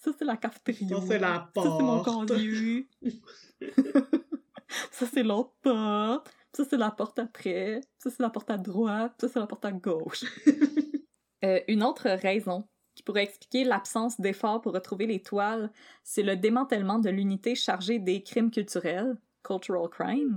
[0.00, 0.96] Ça, c'est la cafétéria.
[0.96, 2.04] Ça, c'est la Ça, c'est mon porte.
[2.04, 2.88] conduit.
[4.90, 6.30] ça, c'est l'autre porte.
[6.54, 7.82] Ça, c'est la porte après.
[7.98, 9.14] Ça, c'est la porte à droite.
[9.20, 10.24] Ça, c'est la porte à gauche.
[11.42, 15.72] Euh, une autre raison qui pourrait expliquer l'absence d'efforts pour retrouver les toiles,
[16.04, 20.36] c'est le démantèlement de l'unité chargée des crimes culturels, Cultural Crimes.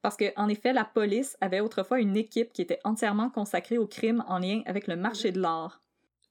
[0.00, 3.88] Parce que, en effet, la police avait autrefois une équipe qui était entièrement consacrée aux
[3.88, 5.82] crimes en lien avec le marché de l'art.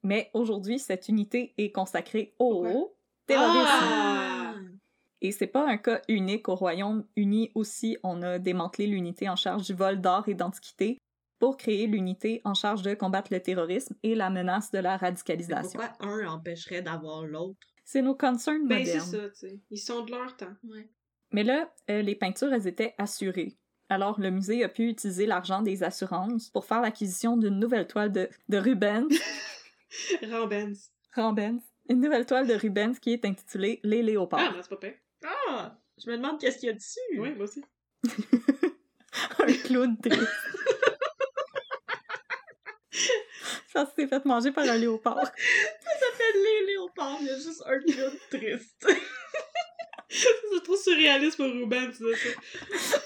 [0.04, 2.94] Mais aujourd'hui, cette unité est consacrée au
[3.26, 3.66] terrorisme.
[3.66, 4.54] Ah!
[5.20, 9.62] Et c'est pas un cas unique au Royaume-Uni aussi, on a démantelé l'unité en charge
[9.66, 10.98] du vol d'art et d'antiquité
[11.38, 14.96] pour créer l'unité en charge de combattre le terrorisme et la menace de la Mais
[15.08, 15.80] radicalisation.
[15.80, 17.58] pourquoi un empêcherait d'avoir l'autre?
[17.84, 19.10] C'est nos concerns Ben, c'est modernes.
[19.10, 19.60] ça, tu sais.
[19.70, 20.54] Ils sont de leur temps.
[20.64, 20.88] Ouais.
[21.32, 23.56] Mais là, euh, les peintures, elles étaient assurées.
[23.88, 28.12] Alors, le musée a pu utiliser l'argent des assurances pour faire l'acquisition d'une nouvelle toile
[28.12, 29.08] de, de Rubens,
[30.30, 30.90] Rambens.
[31.16, 34.52] Rubens, une nouvelle toile de Rubens qui est intitulée Les Ah, Léopards.
[34.52, 34.94] non, c'est pas pire.
[35.24, 35.78] Ah!
[36.02, 36.98] Je me demande qu'est-ce qu'il y a dessus.
[37.18, 37.62] Oui, moi aussi.
[39.38, 40.18] un clown triste.
[43.72, 45.16] Ça s'est fait manger par un léopard.
[45.16, 48.86] Ça s'appelle les léopards, il y a juste un clown triste.
[50.08, 52.36] c'est trop surréaliste pour Ruben, tu sais
[52.76, 52.98] ça.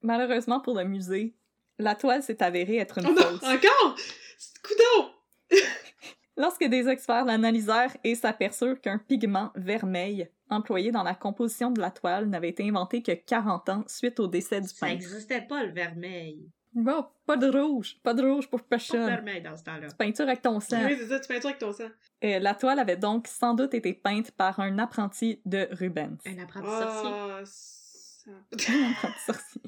[0.00, 1.34] Malheureusement pour le musée,
[1.78, 3.42] la toile s'est avérée être une Oh non, fausse.
[3.42, 3.96] encore!
[4.62, 5.10] Coudon!
[6.36, 11.90] Lorsque des experts l'analysèrent et s'aperçurent qu'un pigment vermeil employé dans la composition de la
[11.90, 14.92] toile n'avait été inventé que 40 ans suite au décès du Ça peintre.
[14.92, 16.48] n'existait pas, le vermeil.
[16.74, 19.04] Bon, pas de rouge, pas de rouge pour Pas de personne.
[19.06, 19.88] vermeil dans ce temps-là.
[19.98, 20.78] Peinture avec ton sang.
[20.86, 21.88] Oui, c'est ça, tu ça avec ton sang.
[22.24, 26.16] Euh, la toile avait donc sans doute été peinte par un apprenti de Rubens.
[26.26, 27.10] Un apprenti sorcier.
[29.26, 29.62] Sorcier.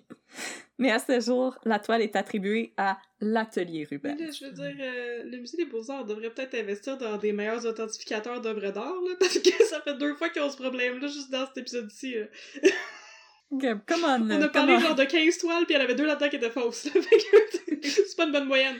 [0.78, 4.74] Mais à ce jour, la toile est attribuée à l'atelier Mais là, je veux dire,
[4.80, 9.14] euh, le musée des Beaux-Arts devrait peut-être investir dans des meilleurs authentificateurs d'œuvres d'art, là,
[9.20, 12.16] parce que ça fait deux fois qu'ils ont ce problème-là, juste dans cet épisode-ci.
[13.52, 14.86] Okay, come on, On a parlé come on.
[14.88, 16.88] genre de 15 toiles, puis il y en avait deux là-dedans qui étaient fausses.
[17.82, 18.76] c'est pas une bonne moyenne.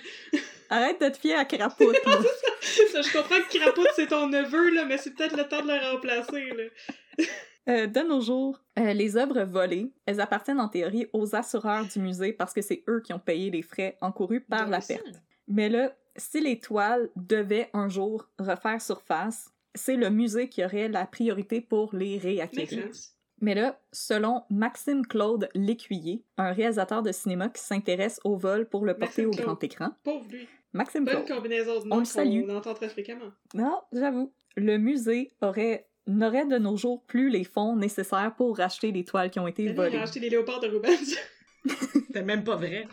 [0.71, 1.45] Arrête de te fier à.
[1.45, 5.69] Ça, je comprends que Crapoute, c'est ton neveu, là, mais c'est peut-être le temps de
[5.69, 7.25] le remplacer, là.
[7.69, 11.99] Euh, de nos jours, euh, les œuvres volées, elles appartiennent en théorie aux assureurs du
[11.99, 15.23] musée parce que c'est eux qui ont payé les frais encourus par la perte.
[15.49, 20.89] Mais là, si les toiles devaient un jour refaire surface, c'est le musée qui aurait
[20.89, 22.89] la priorité pour les réacquérir.
[23.41, 28.85] Mais là, selon Maxime Claude Lécuyer, un réalisateur de cinéma qui s'intéresse au vol pour
[28.85, 29.45] le porter Maxime au Claude.
[29.47, 30.47] grand écran, Pauvre lui.
[30.73, 31.39] Maxime Bonne Claude.
[31.39, 32.47] combinaison de On noms salue.
[32.47, 33.33] qu'on entend très fréquemment.
[33.55, 34.33] Non, j'avoue.
[34.57, 39.31] Le musée aurait n'aurait de nos jours plus les fonds nécessaires pour racheter les toiles
[39.31, 39.99] qui ont été Il a volées.
[39.99, 41.17] acheté les léopards de Rubens.
[41.93, 42.87] C'était même pas vrai.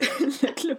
[0.00, 0.78] Le club.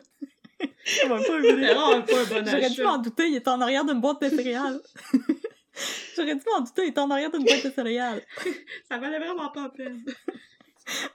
[1.08, 2.06] Va pas un bon
[2.46, 4.82] J'aurais dû m'en douter, il est en arrière d'une boîte de céréales.
[6.16, 8.24] J'aurais dû m'en douter, il est en arrière d'une boîte de céréales.
[8.90, 10.04] Ça valait vraiment pas la peine.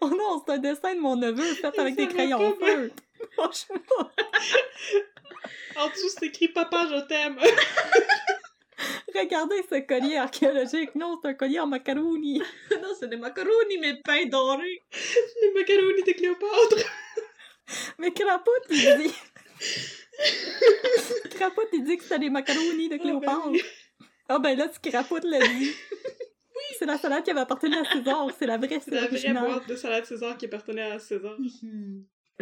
[0.02, 2.94] Oh non, c'est un dessin de mon neveu fait avec des crayons feutres.
[3.32, 3.76] Franchement.
[5.76, 7.38] En dessous, c'est écrit Papa, je t'aime.
[9.14, 10.94] Regardez ce collier archéologique.
[10.94, 12.38] Non, c'est un collier en macaroni.
[12.70, 14.82] non, c'est des macaronis, mais pain doré.
[15.42, 16.76] Les macaronis de Cléopâtre.
[17.98, 19.14] Mais Crapoute, il dit.
[21.30, 23.48] Crapoute, il dit que c'était des macaronis de Cléopâtre.
[23.50, 23.62] oui.
[24.28, 25.70] Ah ben là, tu Crapoute l'a dit.
[26.78, 29.48] C'est la salade qui avait appartenu à César, c'est la vraie, C'est c'est la vraie
[29.48, 31.36] boîte de salade César qui appartenait à César.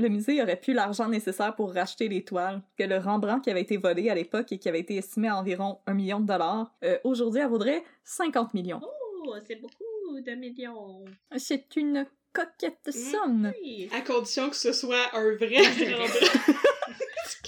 [0.01, 3.61] Le musée aurait plus l'argent nécessaire pour racheter les toiles, que le Rembrandt qui avait
[3.61, 6.73] été volé à l'époque et qui avait été estimé à environ un million de dollars,
[6.85, 8.81] euh, aujourd'hui, elle vaudrait 50 millions.
[8.83, 11.05] Oh, c'est beaucoup de millions.
[11.37, 13.53] C'est une coquette somme.
[13.61, 13.91] Oui.
[13.93, 15.57] À condition que ce soit un vrai
[15.93, 16.19] Rembrandt.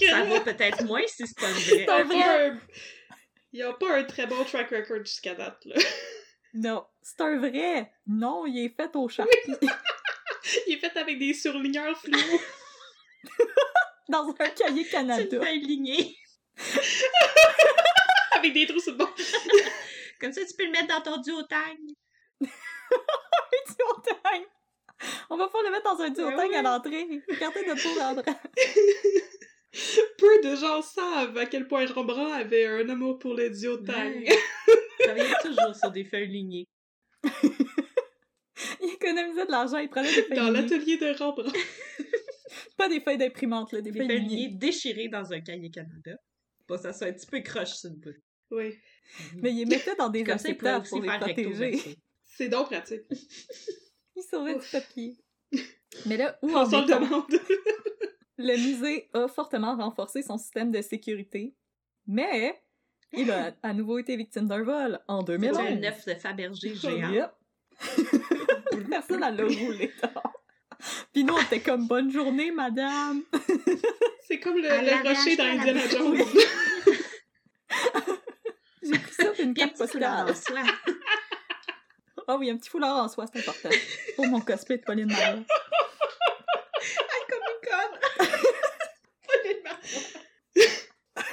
[0.09, 2.15] Ça vaut peut-être moins si c'est pas vrai.
[2.15, 2.47] un vrai.
[2.49, 2.59] un-
[3.53, 5.75] Il y a pas un très bon track record jusqu'à date, là.
[6.55, 7.91] Non, c'est un vrai.
[8.05, 9.31] Non, il est fait au charpie.
[10.67, 12.19] Il est fait avec des surligneurs fluo.
[14.09, 15.41] dans un cahier C'est une Canada.
[15.43, 16.15] feuille lignée.
[18.33, 19.13] avec des trous sur le bord.
[20.19, 21.77] Comme ça, tu peux le mettre dans ton duotang.
[22.41, 24.43] Duotang.
[25.29, 26.55] On va pas le mettre dans un duotang Ouais, ouais.
[26.55, 27.07] à l'entrée.
[27.29, 28.31] Regardez notre pauvre André.
[30.17, 33.93] Peu de gens savent à quel point Rembrandt avait un amour pour les duotangs.
[34.11, 34.37] Ouais.
[34.99, 36.67] Travaillait toujours sur des feuilles lignées.
[38.81, 41.51] Il économisait de l'argent, il prenait des feuilles Dans l'atelier de Rembrandt.
[42.77, 46.15] Pas des feuilles d'imprimante, là, des, Des feuilles déchirées dans un cahier Canada.
[46.67, 48.17] Que ça soit un petit peu croche sur le bout.
[48.51, 48.75] Oui.
[49.35, 51.97] Mais il les mettait dans des aussi pour les protéger.
[52.25, 53.01] C'est donc pratique.
[54.15, 55.17] Il sauvait du papier.
[56.05, 57.25] Mais là, où On en s'en demande.
[58.37, 61.55] Le musée a fortement renforcé son système de sécurité,
[62.07, 62.59] mais
[63.11, 65.57] il a à nouveau été victime d'un vol en C'est 2011.
[65.59, 67.29] un œuf de Fabergé géant?
[68.89, 70.33] Personne à le rouler dehors.
[71.13, 73.23] Puis nous, on était comme «Bonne journée, madame!
[74.27, 75.87] C'est comme le, la rocher dans la Indiana.
[75.87, 76.17] Jones.
[78.83, 80.29] J'ai pris ça d'une carte postale.
[80.29, 80.63] en soie.
[82.27, 83.69] Ah oui, un petit foulard en soie, c'est important.
[84.15, 85.43] Pour mon cosplay de Pauline Marois.
[87.29, 87.39] Comme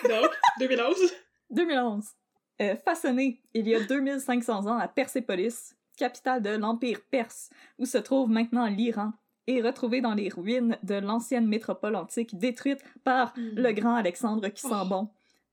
[0.09, 0.97] Donc, 2011.
[1.51, 2.05] 2011.
[2.61, 5.75] Euh, façonné il y a 2500 ans à Persépolis,
[6.05, 9.13] capitale de l'Empire perse, où se trouve maintenant l'Iran,
[9.47, 13.51] et retrouvé dans les ruines de l'ancienne métropole antique détruite par Hmm.
[13.57, 15.09] le grand Alexandre qui sent bon.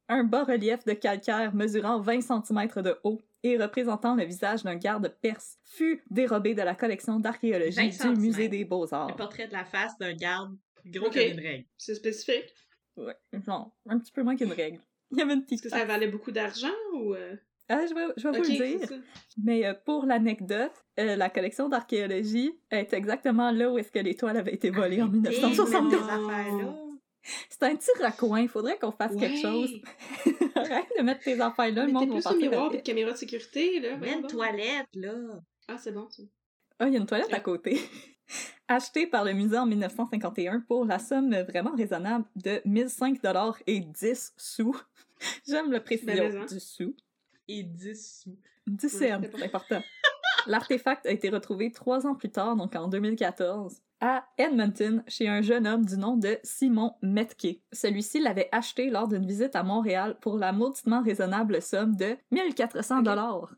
[0.09, 5.13] Un bas-relief de calcaire mesurant 20 cm de haut et représentant le visage d'un garde
[5.21, 9.15] perse fut dérobé de la collection d'archéologie 20 du musée des Le Beaux-Arts.
[9.15, 11.13] portrait de la face d'un garde gros Ok.
[11.15, 11.65] comme une règle.
[11.77, 12.53] C'est spécifique?
[12.95, 14.79] Ouais, genre, un petit peu moins qu'une règle.
[15.11, 17.13] Il y avait une petite Est-ce que ça valait beaucoup d'argent ou.
[17.13, 17.35] euh,
[17.69, 18.99] Ah, je vais, je vais Ok, vous le dire.
[19.43, 24.37] Mais euh, pour l'anecdote, euh, la collection d'archéologie est exactement là où est-ce que l'étoile
[24.37, 25.91] avait été volée en Arrêtez de mettre 1972.
[25.91, 26.75] des affaires-là.
[27.49, 29.69] C'est un petit raccoin, il faudrait qu'on fasse quelque chose.
[30.55, 32.77] Arrête de mettre tes affaires là, le Mettez monde va plus de penser miroir et
[32.77, 33.97] de caméra de sécurité, là.
[33.97, 35.13] Voyons une toilette, là.
[35.67, 36.23] Ah, c'est bon, ça.
[36.79, 37.79] Ah, il y a une toilette à côté.
[38.69, 43.79] Acheté par le musée en 1951 pour la somme vraiment raisonnable de 1005 dollars et
[43.79, 44.75] 10 sous.
[45.47, 46.95] J'aime le précision Ben, mais, du sou.
[47.47, 48.37] Et 10 sous.
[48.67, 49.81] 10 Ouais, cents, c'est important.
[50.47, 55.41] L'artefact a été retrouvé trois ans plus tard, donc en 2014, à Edmonton, chez un
[55.41, 57.61] jeune homme du nom de Simon Metke.
[57.73, 63.01] Celui-ci l'avait acheté lors d'une visite à Montréal pour la mauditement raisonnable somme de 1400
[63.01, 63.55] dollars.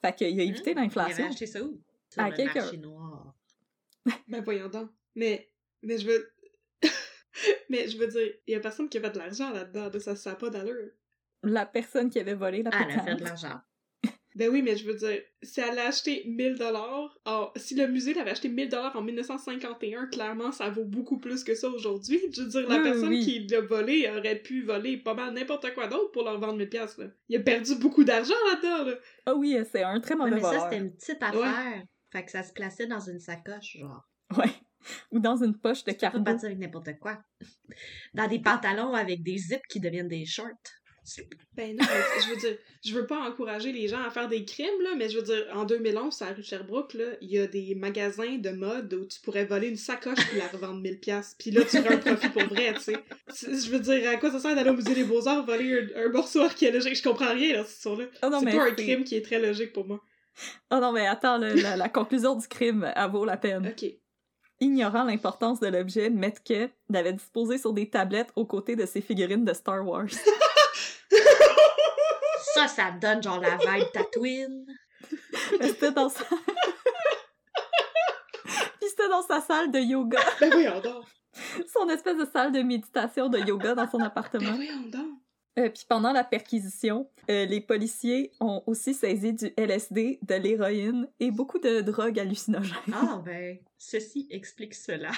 [0.00, 0.74] Fait qu'il a évité Hein?
[0.74, 1.26] Il avait l'inflation.
[1.26, 1.78] acheté ça où?
[2.08, 2.60] Sur À le quelqu'un.
[2.60, 3.34] marché noir.
[4.28, 4.90] Ben, voyons donc.
[5.14, 5.50] Mais.
[5.82, 6.32] Mais je veux.
[7.68, 10.00] mais je veux dire, il y a personne qui a fait de l'argent là-dedans, là,
[10.00, 10.90] ça ça a pas d'allure.
[11.42, 13.58] La personne qui avait volé la Ah, elle a fait de l'argent.
[14.36, 17.18] Ben oui, mais je veux dire, si elle a acheté 1000 dollars,
[17.56, 21.56] si le musée l'avait acheté 1000 dollars en 1951, clairement, ça vaut beaucoup plus que
[21.56, 22.20] ça aujourd'hui.
[22.32, 23.24] Je veux dire, la Oui, personne oui.
[23.24, 26.68] qui l'a volé aurait pu voler pas mal n'importe quoi d'autre pour leur vendre 1000
[26.68, 27.06] pièces là.
[27.28, 28.94] Il a perdu beaucoup d'argent là-dedans, là.
[29.26, 31.82] Ah oui, c'est un très Ouais, mauvais mais ça, c'était une petite affaire.
[32.12, 34.08] Fait que ça se plaçait dans une sacoche, genre.
[34.38, 34.50] Ouais.
[35.10, 37.18] Ou dans une poche de Tu peux partir avec n'importe quoi.
[38.14, 40.46] Dans des pantalons avec des zips qui deviennent des shorts.
[41.56, 41.84] Ben non,
[42.24, 45.08] je veux dire, je veux pas encourager les gens à faire des crimes, là, mais
[45.08, 48.36] je veux dire, en 2011, à la rue Sherbrooke, là, il y a des magasins
[48.38, 51.62] de mode où tu pourrais voler une sacoche puis la revendre 1000 pièces puis là,
[51.64, 52.96] tu aurais un profit pour vrai, tu sais.
[53.34, 56.08] Je veux dire, à quoi ça sert d'aller au musée des Beaux-Arts voler un, un
[56.10, 56.94] morceau archéologique?
[56.96, 58.06] Je comprends rien, là, histoire-là.
[58.22, 60.00] Ah non, C'est pas un crime qui est très logique pour moi.
[60.70, 63.66] Oh non, mais attends, le- la, la conclusion du crime, elle vaut la peine.
[63.66, 63.90] Ok.
[64.62, 69.44] Ignorant l'importance de l'objet, Metke l'avait disposé sur des tablettes aux côtés de ses figurines
[69.44, 70.04] de Star Wars.
[72.54, 74.66] Ça, ça donne genre la vibe Tatooine.
[75.60, 76.24] c'était dans sa...
[78.44, 80.18] Puis c'était dans sa salle de yoga.
[80.40, 81.04] Ben voyons donc.
[81.72, 84.52] Son espèce de salle de méditation de yoga dans son Ben appartement.
[84.54, 85.20] voyons donc.
[85.58, 91.08] Euh, puis pendant la perquisition, euh, les policiers ont aussi saisi du LSD, de l'héroïne
[91.18, 92.76] et beaucoup de drogues hallucinogènes.
[92.92, 95.10] Ah, ben, ceci explique cela.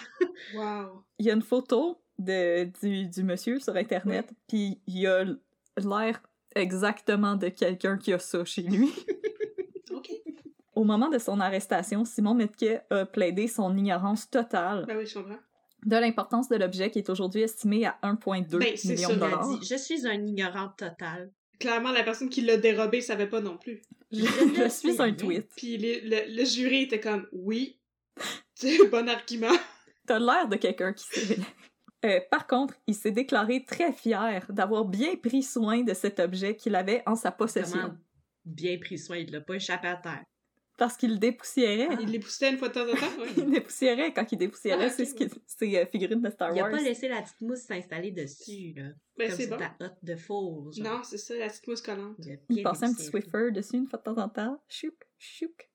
[0.54, 1.04] Wow.
[1.18, 5.24] Il y a une photo de, du, du monsieur sur Internet, puis il a
[5.78, 6.22] l'air
[6.54, 8.90] exactement de quelqu'un qui a ça chez lui.
[9.90, 10.08] Ok.
[10.74, 15.14] Au moment de son arrestation, Simon Metke a plaidé son ignorance totale Ben oui, je
[15.18, 15.36] comprends.
[15.84, 19.48] de l'importance de l'objet qui est aujourd'hui estimé à 1,2 Ben, millions ça, de dollars.
[19.50, 21.30] dit, je suis un ignorant total.
[21.60, 23.82] Clairement, la personne qui l'a dérobé savait pas non plus.
[24.12, 25.48] Je, suis un tweet.
[25.56, 27.78] Puis le, le, le jury était comme, oui,
[28.54, 29.52] c'est un bon argument.
[30.06, 31.36] T'as l'air de quelqu'un qui sait.
[32.04, 36.56] Euh, par contre, il s'est déclaré très fier d'avoir bien pris soin de cet objet
[36.56, 37.80] qu'il avait en sa possession.
[37.80, 37.94] Comment
[38.44, 40.24] bien pris soin, il l'a pas échappé à terre.
[40.78, 41.86] Parce qu'il dépoussiérait.
[41.92, 41.98] Ah.
[42.00, 43.50] Il les poussait une fois de temps en temps, Il oui.
[43.52, 46.72] dépoussiérait quand il dépoussiérait Ah, ski- ses, euh, figurines de Star Il a Wars.
[46.72, 48.88] pas laissé la petite mousse s'installer dessus, là.
[49.16, 49.58] Ben, comme c'est bon.
[49.58, 50.84] ta hotte de four, genre.
[50.96, 52.16] Non, c'est ça, la petite mousse collante.
[52.18, 53.04] Il Il passait un petit.
[53.04, 54.60] Swiffer dessus une fois de temps en temps.
[54.68, 55.70] Chouk, chouk.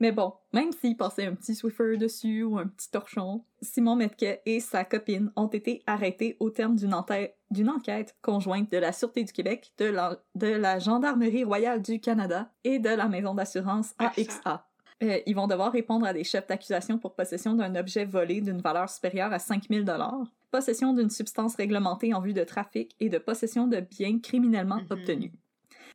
[0.00, 4.40] Mais bon, même s'il passait un petit Swiffer dessus ou un petit torchon, Simon Metke
[4.46, 7.36] et sa copine ont été arrêtés au terme d'une enquête,
[7.68, 12.50] enquête conjointe de la Sûreté du Québec, de la, de la Gendarmerie royale du Canada
[12.64, 14.66] et de la maison d'assurance AXA.
[15.02, 18.60] Euh, ils vont devoir répondre à des chefs d'accusation pour possession d'un objet volé d'une
[18.60, 23.16] valeur supérieure à 5000 dollars, possession d'une substance réglementée en vue de trafic et de
[23.18, 24.86] possession de biens criminellement Mhm.
[24.90, 25.32] obtenus.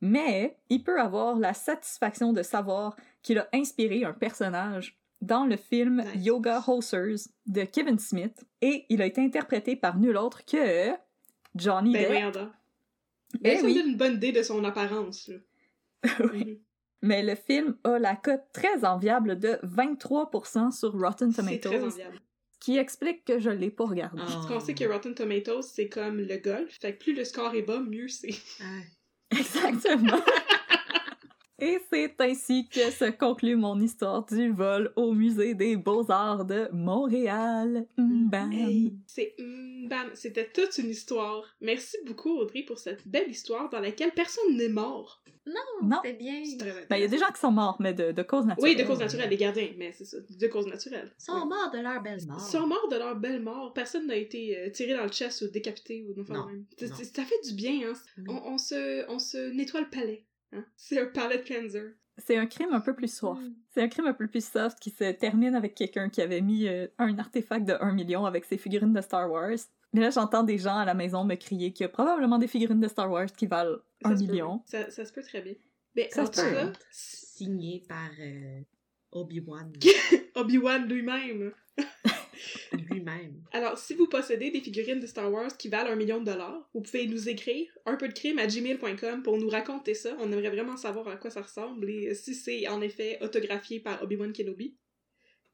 [0.02, 5.56] Mais il peut avoir la satisfaction de savoir qu'il a inspiré un personnage dans le
[5.56, 6.26] film Nice.
[6.26, 10.90] Yoga Hosers de Kevin Smith et il a été interprété par nul autre que
[11.54, 12.32] Johnny Ben Depp.
[12.34, 12.50] voyons
[13.40, 13.74] Ben, ça me oui.
[13.74, 15.36] donne une bonne idée de son apparence, là.
[16.32, 16.44] Oui.
[16.44, 16.58] Mhm.
[17.02, 21.86] Mais le film a la cote très enviable de 23% sur Rotten C'est très Tomatoes,
[21.92, 22.20] enviable.
[22.58, 24.20] qui explique que je l'ai pas regardé.
[24.22, 24.26] Ah.
[24.32, 26.76] Parce qu'on sait que Rotten Tomatoes, c'est comme le golf.
[26.80, 28.34] Fait que plus le score est bas, mieux c'est.
[29.32, 29.38] Ah.
[29.38, 30.22] Exactement.
[31.58, 36.68] Et c'est ainsi que se conclut mon histoire du vol au Musée des Beaux-Arts de
[36.72, 37.86] Montréal.
[37.96, 38.52] Bam.
[38.52, 41.44] Hey, c'est mm, bam, c'était toute une histoire.
[41.62, 45.22] Merci beaucoup Audrey pour cette belle histoire dans laquelle personne n'est mort.
[45.46, 45.98] Non, Non.
[46.04, 46.42] c'est bien.
[46.90, 48.74] Ben, il y a des gens qui sont morts, mais de, de cause naturelle.
[48.76, 51.10] Oui, de cause naturelle, les gardiens, mais c'est ça, de cause naturelle.
[51.18, 52.36] Ils sont morts de leur belle mort.
[52.38, 53.72] Ils sont morts de leur belle mort.
[53.72, 56.64] Personne n'a été euh, tiré dans le chest ou décapité ou non, Non, même.
[56.82, 56.88] Non.
[57.14, 57.92] Ça fait du bien, hein.
[58.18, 58.24] Oui.
[58.28, 60.24] On, on se, on se nettoie le palais.
[60.52, 60.64] Hein?
[60.76, 61.94] C'est un palette cleanser.
[62.18, 63.42] C'est un crime un peu plus soft.
[63.42, 63.54] Mm.
[63.70, 66.66] C'est un crime un peu plus soft qui se termine avec quelqu'un qui avait mis
[66.66, 69.58] euh, un artefact de 1 million avec ses figurines de Star Wars.
[69.92, 72.48] Mais là, j'entends des gens à la maison me crier qu'il y a probablement des
[72.48, 74.62] figurines de Star Wars qui valent Ça 1 se peut, million.
[74.66, 75.54] Ça, ça se peut très bien.
[75.94, 76.72] Mais Ça se peut.
[76.90, 78.60] Signé par euh,
[79.12, 79.72] Obi-Wan
[80.34, 81.52] Obi-Wan lui-même.
[82.72, 83.42] lui-même.
[83.52, 86.68] Alors, si vous possédez des figurines de Star Wars qui valent un million de dollars,
[86.74, 90.16] vous pouvez nous écrire un peu de crime à gmail.com pour nous raconter ça.
[90.20, 94.02] On aimerait vraiment savoir à quoi ça ressemble et si c'est en effet autographié par
[94.02, 94.76] Obi-Wan Kenobi.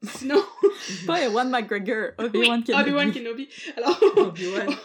[0.03, 0.43] Sinon,
[1.07, 2.81] Pas Ewan McGregor, oui, Obi-Wan Kenobi.
[2.81, 3.49] Obi-Wan Kenobi.
[3.77, 3.99] Alors,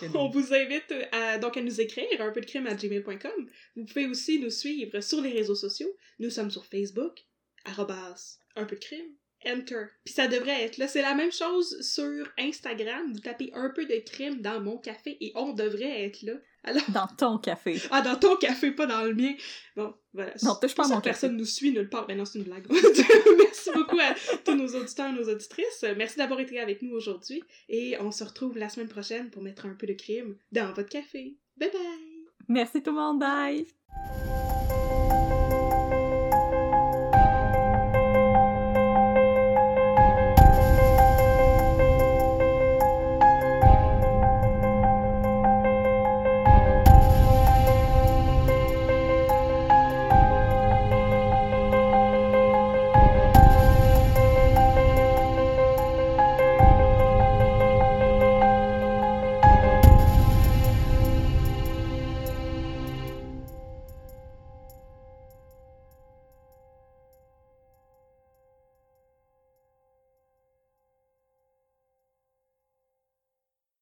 [0.00, 0.16] Kenobi.
[0.16, 3.48] on vous invite à, donc à nous écrire un peu de crime à gmail.com.
[3.74, 5.92] Vous pouvez aussi nous suivre sur les réseaux sociaux.
[6.20, 7.18] Nous sommes sur Facebook,
[7.64, 9.14] arrobas, un peu de crime,
[9.46, 9.86] enter.
[10.04, 10.88] Puis ça devrait être là.
[10.88, 13.12] C'est la même chose sur Instagram.
[13.12, 16.34] Vous tapez un peu de crime dans mon café et on devrait être là.
[16.64, 17.80] Alors, Dans ton café.
[17.90, 19.34] ah, dans ton café, pas dans le mien.
[19.76, 20.32] Bon, voilà.
[20.42, 21.38] Non, touche pas mon personne café.
[21.38, 22.06] nous suit nulle part.
[22.06, 22.66] Ben non, c'est une blague.
[23.38, 24.14] Merci beaucoup à
[24.44, 25.84] tous nos auditeurs et nos auditrices.
[25.96, 27.42] Merci d'avoir été avec nous aujourd'hui.
[27.68, 30.88] Et on se retrouve la semaine prochaine pour mettre un peu de crime dans votre
[30.88, 31.36] café.
[31.56, 32.18] Bye bye!
[32.48, 34.47] Merci tout le monde, bye!